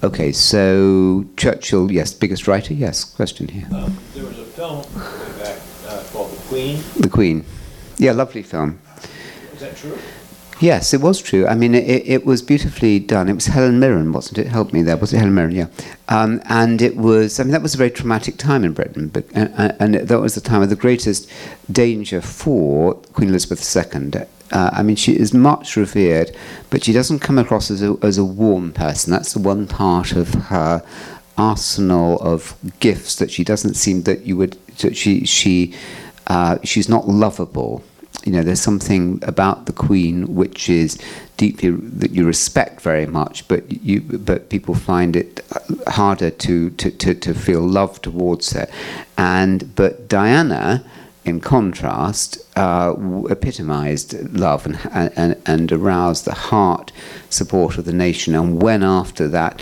[0.03, 3.03] Okay, so Churchill, yes, biggest writer, yes.
[3.03, 3.67] Question here.
[3.71, 6.83] Um, there was a film way back uh, called The Queen.
[6.99, 7.45] The Queen,
[7.97, 8.79] yeah, lovely film.
[9.53, 9.97] Is that true?
[10.61, 11.45] Yes, it was true.
[11.45, 13.27] I mean, it, it was beautifully done.
[13.27, 14.47] It was Helen Mirren, wasn't it?
[14.47, 14.95] Help me there.
[14.95, 15.51] Was it Helen Mirren?
[15.51, 15.67] Yeah.
[16.07, 19.09] Um, and it was, I mean, that was a very traumatic time in Britain.
[19.09, 21.29] But, and, and that was the time of the greatest
[21.69, 24.21] danger for Queen Elizabeth II.
[24.51, 26.33] Uh, I mean, she is much revered,
[26.69, 29.11] but she doesn't come across as a, as a warm person.
[29.11, 30.85] That's the one part of her
[31.37, 35.73] arsenal of gifts that she doesn't seem that you would, that she, she,
[36.27, 37.83] uh, she's not lovable
[38.25, 40.97] you know, there's something about the Queen which is
[41.37, 45.45] deeply that you respect very much, but you but people find it
[45.87, 48.67] harder to to, to, to feel love towards her.
[49.15, 50.83] And but Diana,
[51.23, 52.95] in contrast, uh,
[53.29, 54.79] epitomized love and,
[55.15, 56.91] and, and aroused the heart
[57.29, 58.33] support of the nation.
[58.33, 59.61] And when after that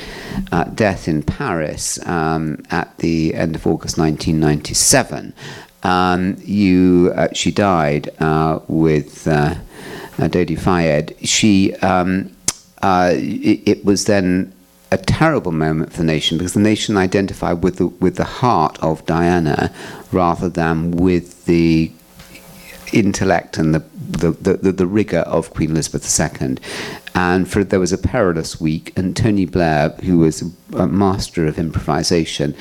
[0.54, 5.34] uh, death in Paris um, at the end of August 1997,
[5.84, 9.56] um, you, uh, she died uh, with uh,
[10.18, 11.16] Dodi Fayed.
[11.28, 12.36] She, um,
[12.82, 14.54] uh, it, it, was then
[14.92, 18.78] a terrible moment for the nation because the nation identified with the, with the heart
[18.82, 19.74] of Diana
[20.12, 21.92] rather than with the
[22.94, 26.58] intellect and the, the, the, the, rigor of Queen Elizabeth II.
[27.16, 31.58] And for, there was a perilous week, and Tony Blair, who was a master of
[31.58, 32.56] improvisation,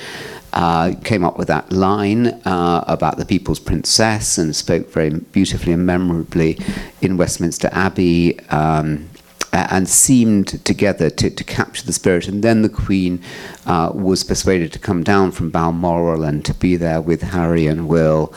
[0.52, 5.72] uh, came up with that line uh, about the people's princess and spoke very beautifully
[5.72, 6.58] and memorably
[7.00, 8.38] in Westminster Abbey.
[8.50, 9.08] Um,
[9.52, 12.26] and seemed together to, to capture the spirit.
[12.26, 13.22] And then the Queen
[13.66, 17.86] uh, was persuaded to come down from Balmoral and to be there with Harry and
[17.86, 18.32] Will.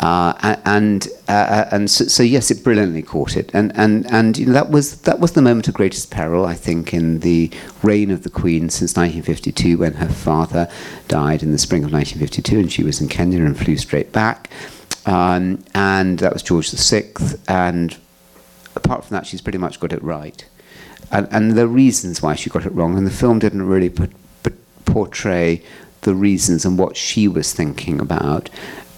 [0.00, 4.46] Uh, and uh, and so, so, yes, it brilliantly caught it, and and and you
[4.46, 7.50] know, that was that was the moment of greatest peril, I think, in the
[7.82, 10.70] reign of the Queen since 1952, when her father
[11.08, 14.50] died in the spring of 1952, and she was in Kenya and flew straight back,
[15.04, 17.12] um, and that was George VI,
[17.48, 17.96] and
[18.76, 20.46] apart from that, she's pretty much got it right,
[21.10, 24.12] and and the reasons why she got it wrong, and the film didn't really put,
[24.44, 24.54] put,
[24.84, 25.60] portray
[26.02, 28.48] the reasons and what she was thinking about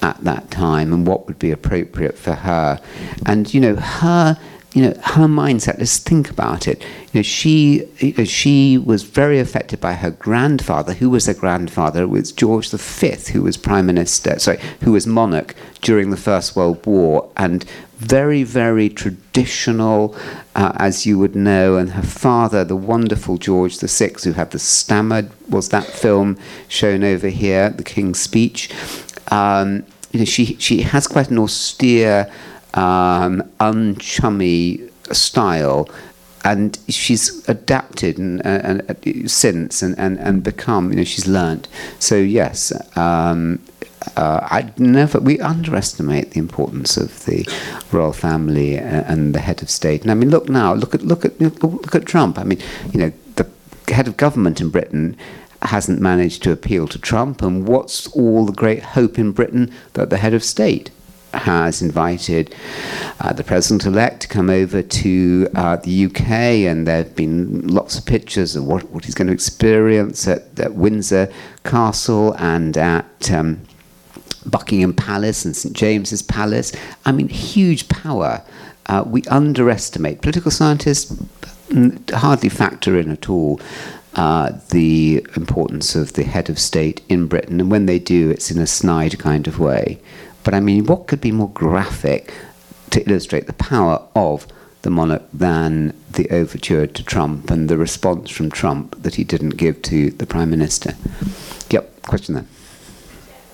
[0.03, 2.81] at that time and what would be appropriate for her.
[3.27, 4.39] And, you know, her
[4.73, 6.81] you know her mindset let's think about it.
[7.13, 11.35] You know she you know, she was very affected by her grandfather who was her
[11.35, 16.17] grandfather it was george v who was prime minister sorry who was monarch during the
[16.17, 17.31] first world war.
[17.37, 17.65] And
[17.97, 20.17] very very traditional
[20.55, 24.59] uh, as you would know and her father the wonderful george vi who had the
[24.59, 28.71] stammer was that film shown over here the king's speech
[29.31, 32.31] um, you know, she she has quite an austere,
[32.75, 35.89] um, unchummy style,
[36.45, 40.91] and she's adapted and, and, and since and, and, and become.
[40.91, 41.69] You know, she's learnt.
[41.99, 42.73] So yes.
[42.97, 43.61] Um,
[44.17, 45.21] uh, I'd never.
[45.21, 47.47] We underestimate the importance of the
[47.93, 50.03] royal family and the head of state.
[50.03, 50.73] And I mean, look now.
[50.73, 52.39] Look at look at look at Trump.
[52.39, 52.61] I mean,
[52.93, 53.47] you know, the
[53.93, 55.17] head of government in Britain
[55.63, 60.11] hasn't managed to appeal to Trump, and what's all the great hope in Britain that
[60.11, 60.91] the head of state
[61.33, 62.55] has invited
[63.21, 66.31] uh, the president elect to come over to uh, the UK,
[66.67, 70.59] and there have been lots of pictures of what, what he's going to experience at,
[70.59, 71.33] at Windsor
[71.65, 73.61] Castle and at um,
[74.47, 76.73] Buckingham Palace and St James's Palace.
[77.05, 78.43] I mean, huge power.
[78.87, 80.23] Uh, we underestimate.
[80.23, 81.17] Political scientists
[82.13, 83.61] hardly factor in at all
[84.15, 88.51] uh, the importance of the head of state in Britain, and when they do, it's
[88.51, 90.01] in a snide kind of way.
[90.43, 92.33] But I mean, what could be more graphic
[92.91, 94.47] to illustrate the power of
[94.83, 99.51] the monarch than the overture to Trump and the response from Trump that he didn't
[99.51, 100.95] give to the prime minister?
[101.71, 102.47] Yep, question there.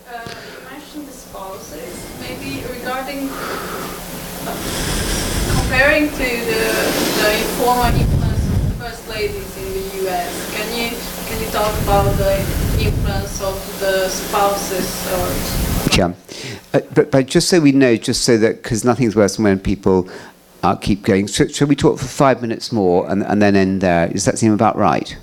[0.08, 2.20] You mentioned the spouses.
[2.20, 3.28] Maybe regarding
[5.60, 6.62] comparing to the,
[7.20, 10.88] the informal influence of first ladies in the U.S can you
[11.28, 12.38] can you talk about the
[12.78, 15.96] influence of the spouses or?
[15.96, 16.12] Yeah,
[16.74, 19.58] uh, but but just so we know, just so that because nothing's worse than when
[19.58, 20.06] people
[20.62, 21.28] uh, keep going.
[21.28, 24.08] So, shall we talk for five minutes more and and then end there?
[24.08, 25.16] Does that seem about right?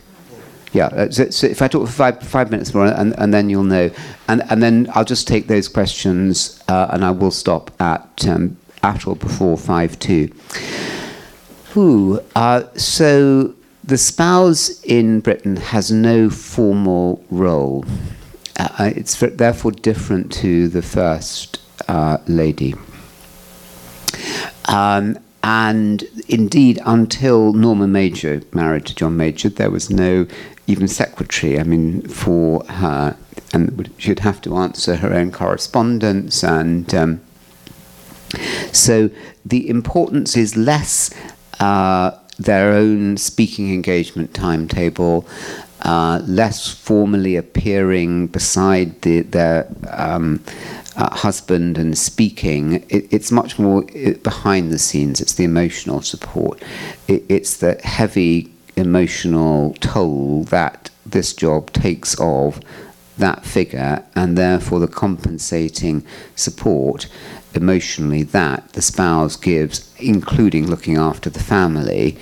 [0.71, 3.47] Yeah, uh, so, so, if I talk for five, five minutes more, and, and then
[3.51, 3.91] you'll know.
[4.27, 8.57] And, and then I'll just take those questions, uh, and I will stop at, um,
[8.81, 10.33] at or before 5 2.
[11.77, 13.53] Ooh, uh, so
[13.83, 17.85] the spouse in Britain has no formal role.
[18.57, 22.75] Uh, it's therefore different to the first uh, lady.
[24.65, 30.25] Um, and indeed, until Norma Major married to John Major, there was no
[30.67, 33.17] even secretary, I mean, for her.
[33.51, 36.43] And she'd have to answer her own correspondence.
[36.43, 37.21] And um,
[38.71, 39.09] so
[39.45, 41.13] the importance is less.
[41.59, 42.11] Uh,
[42.43, 45.27] their own speaking engagement timetable,
[45.81, 50.41] uh, less formally appearing beside the, their um,
[50.95, 52.83] uh, husband and speaking.
[52.89, 53.83] It, it's much more
[54.23, 55.21] behind the scenes.
[55.21, 56.61] It's the emotional support.
[57.07, 62.59] It, it's the heavy emotional toll that this job takes of
[63.17, 66.03] that figure and therefore the compensating
[66.35, 67.07] support
[67.55, 72.17] emotionally that the spouse gives, including looking after the family,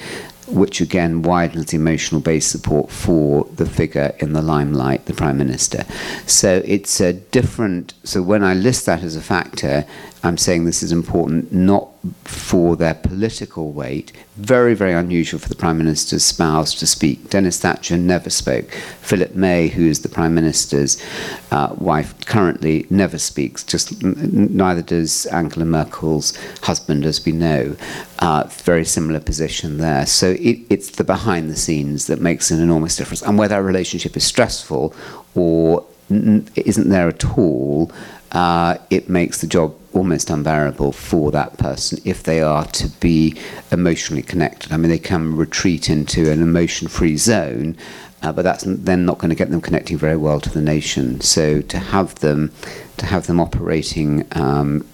[0.48, 5.86] which again widens emotional base support for the figure in the limelight, the Prime Minister.
[6.26, 9.86] So it's a different, so when I list that as a factor,
[10.24, 11.90] I'm saying this is important not
[12.26, 14.12] for their political weight.
[14.36, 17.30] Very, very unusual for the Prime Minister's spouse to speak.
[17.30, 18.70] Dennis Thatcher never spoke.
[19.02, 21.04] Philip May, who is the Prime Minister's
[21.52, 23.64] uh, wife, currently never speaks.
[23.64, 27.76] Just neither does Angela Merkel's husband, as we know.
[28.20, 30.06] Uh, very similar position there.
[30.06, 33.24] So it, it's the behind the scenes that makes an enormous difference.
[33.24, 34.94] And whether a relationship is stressful
[35.34, 37.92] or isn't there at all,
[38.32, 43.36] uh, it makes the job almost unbearable for that person if they are to be
[43.72, 44.72] emotionally connected.
[44.72, 47.76] I mean, they can retreat into an emotion free zone,
[48.24, 51.22] uh, but that's then not going to get them connecting very well to the nation.
[51.22, 52.52] So to have them,
[52.98, 54.86] to have them operating um,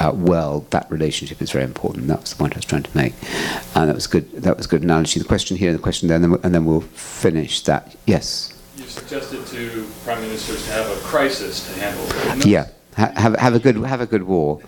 [0.00, 2.08] uh, world, that relationship is very important.
[2.08, 3.14] That was the point I was trying to make,
[3.74, 4.30] and that was good.
[4.32, 5.20] That was a good analogy.
[5.20, 7.94] The question here and the question there, and then, we'll- and then we'll finish that.
[8.06, 8.52] Yes.
[8.76, 12.46] You've suggested to prime ministers to have a crisis to handle.
[12.48, 12.66] Yeah.
[12.96, 14.60] Ha- have have a good have a good war.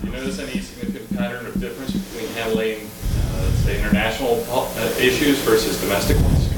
[0.00, 5.38] Do you notice any significant pattern of difference between handling, uh, say, international uh, issues
[5.40, 6.50] versus domestic ones?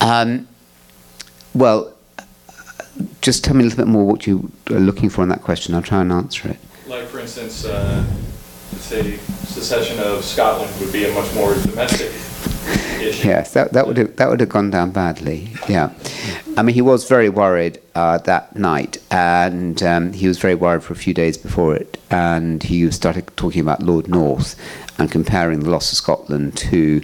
[0.00, 0.48] Um,
[1.54, 1.92] well,
[3.20, 5.74] just tell me a little bit more what you are looking for in that question.
[5.74, 6.58] I'll try and answer it.
[6.86, 8.04] Like, for instance, uh,
[8.78, 12.10] say, secession of Scotland would be a much more domestic
[13.24, 15.48] Yes, that, that would have, that would have gone down badly.
[15.68, 15.92] Yeah,
[16.56, 20.82] I mean he was very worried uh, that night, and um, he was very worried
[20.82, 24.54] for a few days before it, and he started talking about Lord North
[24.98, 27.02] and comparing the loss of Scotland to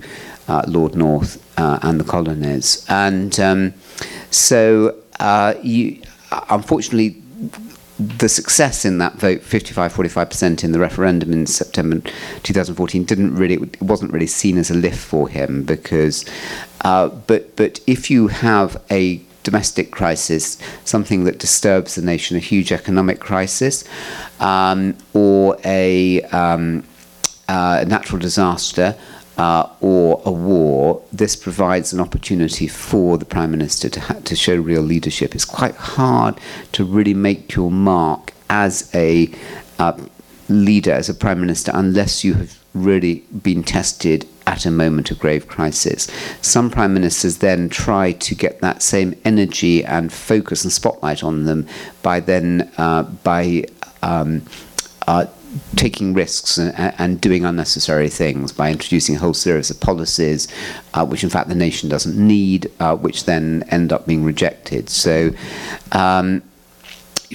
[0.48, 3.74] uh, Lord North uh, and the colonies, and um,
[4.30, 6.02] so uh, you,
[6.50, 7.20] unfortunately
[7.98, 12.00] the success in that vote, 55 45% in the referendum in September
[12.42, 16.24] 2014, didn't really, it wasn't really seen as a lift for him because,
[16.80, 22.40] uh, but, but if you have a domestic crisis, something that disturbs the nation, a
[22.40, 23.84] huge economic crisis,
[24.40, 26.82] um, or a um,
[27.48, 28.96] uh, natural disaster,
[29.36, 34.36] uh, or a war, this provides an opportunity for the Prime Minister to, ha- to
[34.36, 35.34] show real leadership.
[35.34, 36.38] It's quite hard
[36.72, 39.32] to really make your mark as a
[39.78, 39.98] uh,
[40.48, 45.18] leader, as a Prime Minister, unless you have really been tested at a moment of
[45.18, 46.08] grave crisis.
[46.42, 51.44] Some Prime Ministers then try to get that same energy and focus and spotlight on
[51.44, 51.66] them
[52.02, 53.64] by then, uh, by
[54.02, 54.42] um,
[55.06, 55.26] uh,
[55.76, 60.48] taking risks and, and, doing unnecessary things by introducing a whole series of policies,
[60.94, 64.88] uh, which in fact the nation doesn't need, uh, which then end up being rejected.
[64.88, 65.30] So.
[65.92, 66.42] Um,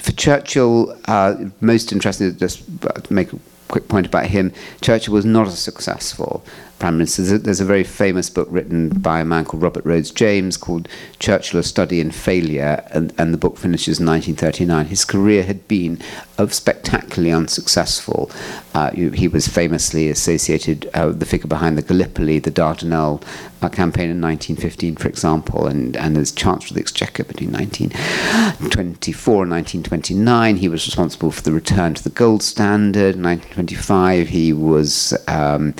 [0.02, 2.62] for Churchill, uh, most interesting, just
[3.10, 3.38] make a
[3.68, 6.42] quick point about him, Churchill was not as successful
[6.80, 7.38] prime minister.
[7.38, 10.88] There's a, very famous book written by a man called Robert Rhodes James called
[11.20, 14.86] Churchill: A Study in Failure, and, and the book finishes in 1939.
[14.86, 16.00] His career had been
[16.38, 18.30] of spectacularly unsuccessful.
[18.74, 23.22] Uh, he was famously associated uh, with the figure behind the Gallipoli, the Dardanelles
[23.62, 29.42] uh, campaign in 1915, for example, and, and as Chancellor of the Exchequer between 1924
[29.42, 30.56] and 1929.
[30.56, 33.16] He was responsible for the return to the gold standard.
[33.16, 35.74] In 1925, he was um,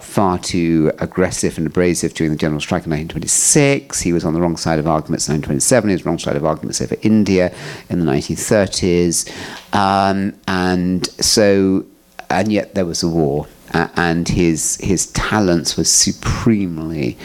[0.00, 4.00] far too aggressive and abrasive during the general strike in 1926.
[4.00, 5.88] He was on the wrong side of arguments in 1927.
[5.88, 7.54] He was wrong side of arguments over India
[7.88, 9.28] in the 1930s.
[9.74, 11.84] Um, and so,
[12.28, 13.46] and yet there was a war.
[13.72, 17.16] Uh, and his his talents were supremely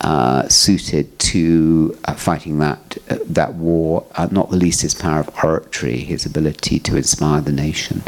[0.00, 4.06] uh, suited to uh, fighting that uh, that war.
[4.14, 8.02] Uh, not the least his power of oratory, his ability to inspire the nation,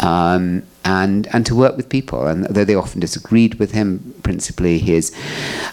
[0.00, 2.26] um, and and to work with people.
[2.26, 5.14] And though they often disagreed with him, principally his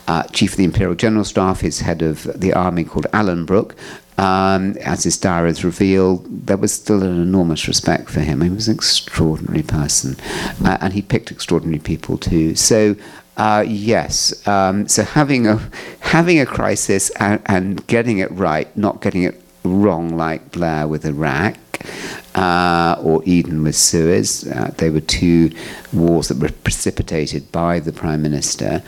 [0.07, 3.75] uh, chief of the Imperial General Staff, his head of the army called Alan Brooke,
[4.17, 8.41] um, as his diaries reveal, there was still an enormous respect for him.
[8.41, 10.17] He was an extraordinary person,
[10.63, 12.55] uh, and he picked extraordinary people too.
[12.55, 12.95] So.
[13.35, 15.59] Uh, yes, um, so having a
[16.01, 21.05] having a crisis and, and getting it right, not getting it wrong, like Blair with
[21.05, 21.57] Iraq,
[22.35, 24.47] uh, or Eden with Suez.
[24.47, 25.51] Uh, they were two
[25.91, 28.81] wars that were precipitated by the Prime Minister,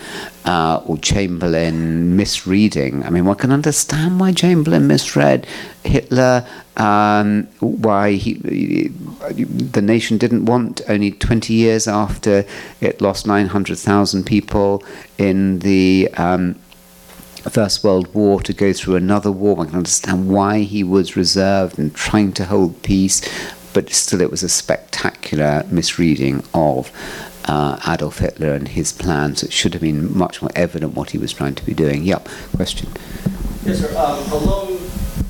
[0.46, 3.04] uh, or Chamberlain misreading.
[3.04, 5.46] I mean, one can understand why Chamberlain misread
[5.84, 6.48] Hitler,
[6.78, 12.46] um, why he, the nation didn't want only 20 years after
[12.82, 14.84] it lost 900,000 people
[15.18, 16.10] in the.
[16.16, 16.56] Um,
[17.50, 19.56] First World War to go through another war.
[19.56, 23.22] One can understand why he was reserved and trying to hold peace,
[23.74, 26.92] but still it was a spectacular misreading of
[27.46, 29.44] uh, Adolf Hitler and his plans.
[29.44, 32.04] It should have been much more evident what he was trying to be doing.
[32.04, 32.90] Yep, question.
[33.64, 33.96] Yes, sir.
[33.98, 34.32] Um,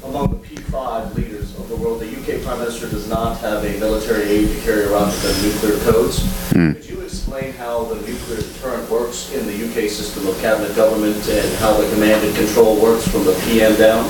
[0.04, 2.15] among the P5 leaders of the world, the
[2.46, 6.20] Prime Minister does not have a military aide to carry around with the nuclear codes.
[6.52, 6.76] Mm.
[6.76, 11.28] Could you explain how the nuclear deterrent works in the UK system of cabinet government
[11.28, 14.06] and how the command and control works from the PM down?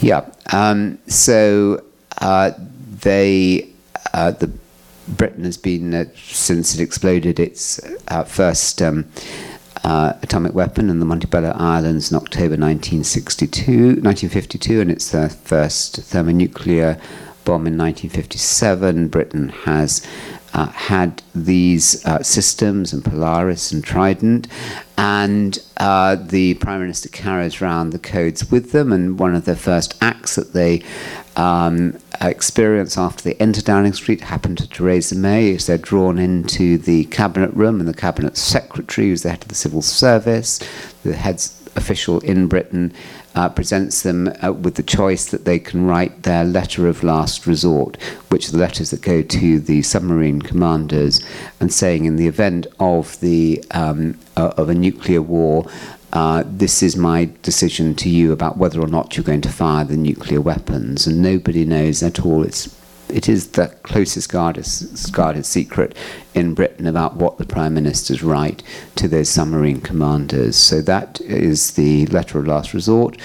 [0.00, 0.30] Yeah.
[0.50, 1.84] Um, so
[2.22, 2.52] uh,
[3.02, 3.68] they,
[4.14, 4.50] uh, the
[5.08, 8.80] Britain has been uh, since it exploded its uh, first.
[8.80, 9.04] Um,
[9.86, 15.98] uh, atomic weapon in the Montebello Islands in October 1962, 1952, and its uh, first
[15.98, 17.00] thermonuclear
[17.44, 19.06] bomb in 1957.
[19.06, 20.04] Britain has
[20.54, 24.48] uh, had these uh, systems and Polaris and Trident,
[24.98, 28.90] and uh, the Prime Minister carries around the codes with them.
[28.90, 30.82] And one of the first acts that they
[31.36, 36.78] um, experience after they enter Downing Street happened to Theresa May as they're drawn into
[36.78, 40.58] the cabinet room and the cabinet secretary, who's the head of the civil service,
[41.04, 42.92] the head's official in Britain,
[43.34, 47.46] uh, presents them uh, with the choice that they can write their letter of last
[47.46, 48.00] resort,
[48.30, 51.24] which are the letters that go to the submarine commanders,
[51.60, 55.66] and saying in the event of the um, uh, of a nuclear war,
[56.12, 59.84] uh, this is my decision to you about whether or not you're going to fire
[59.84, 62.42] the nuclear weapons, and nobody knows at all.
[62.42, 62.74] It's
[63.08, 64.66] it is the closest guarded,
[65.12, 65.96] guarded secret
[66.34, 68.60] in Britain about what the Prime Minister's right
[68.96, 70.56] to those submarine commanders.
[70.56, 73.16] So that is the letter of last resort.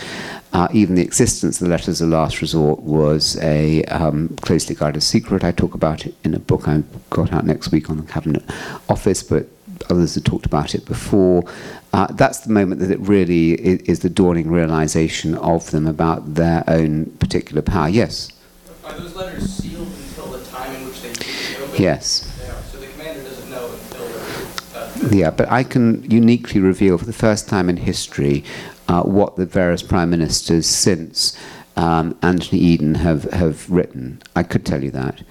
[0.54, 5.02] Uh, even the existence of the letters of last resort was a um, closely guarded
[5.02, 5.44] secret.
[5.44, 8.44] I talk about it in a book I've got out next week on the Cabinet
[8.90, 9.48] Office, but
[9.90, 11.44] others have talked about it before.
[11.94, 16.36] Uh, that's the moment that it really is, is the dawning realization of them about
[16.36, 17.90] their own particular power.
[17.90, 18.32] Yes?
[18.86, 21.84] Are those letters sealed until the time in which they need to be?
[21.84, 22.22] Yes.
[22.38, 22.64] They are.
[22.64, 25.12] So the commander doesn't know until.
[25.12, 28.44] Uh, Yeah, but I can uniquely reveal for the first time in history
[28.88, 31.38] uh, what the various prime ministers since
[31.76, 34.22] um, Anthony Eden have, have written.
[34.36, 35.24] I could tell you that,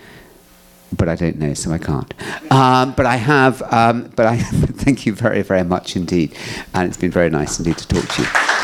[0.96, 2.12] but I don't know, so I can't.
[2.52, 3.62] Um, but I have.
[3.72, 6.34] Um, but I thank you very, very much indeed,
[6.74, 8.59] and it's been very nice indeed to talk to you.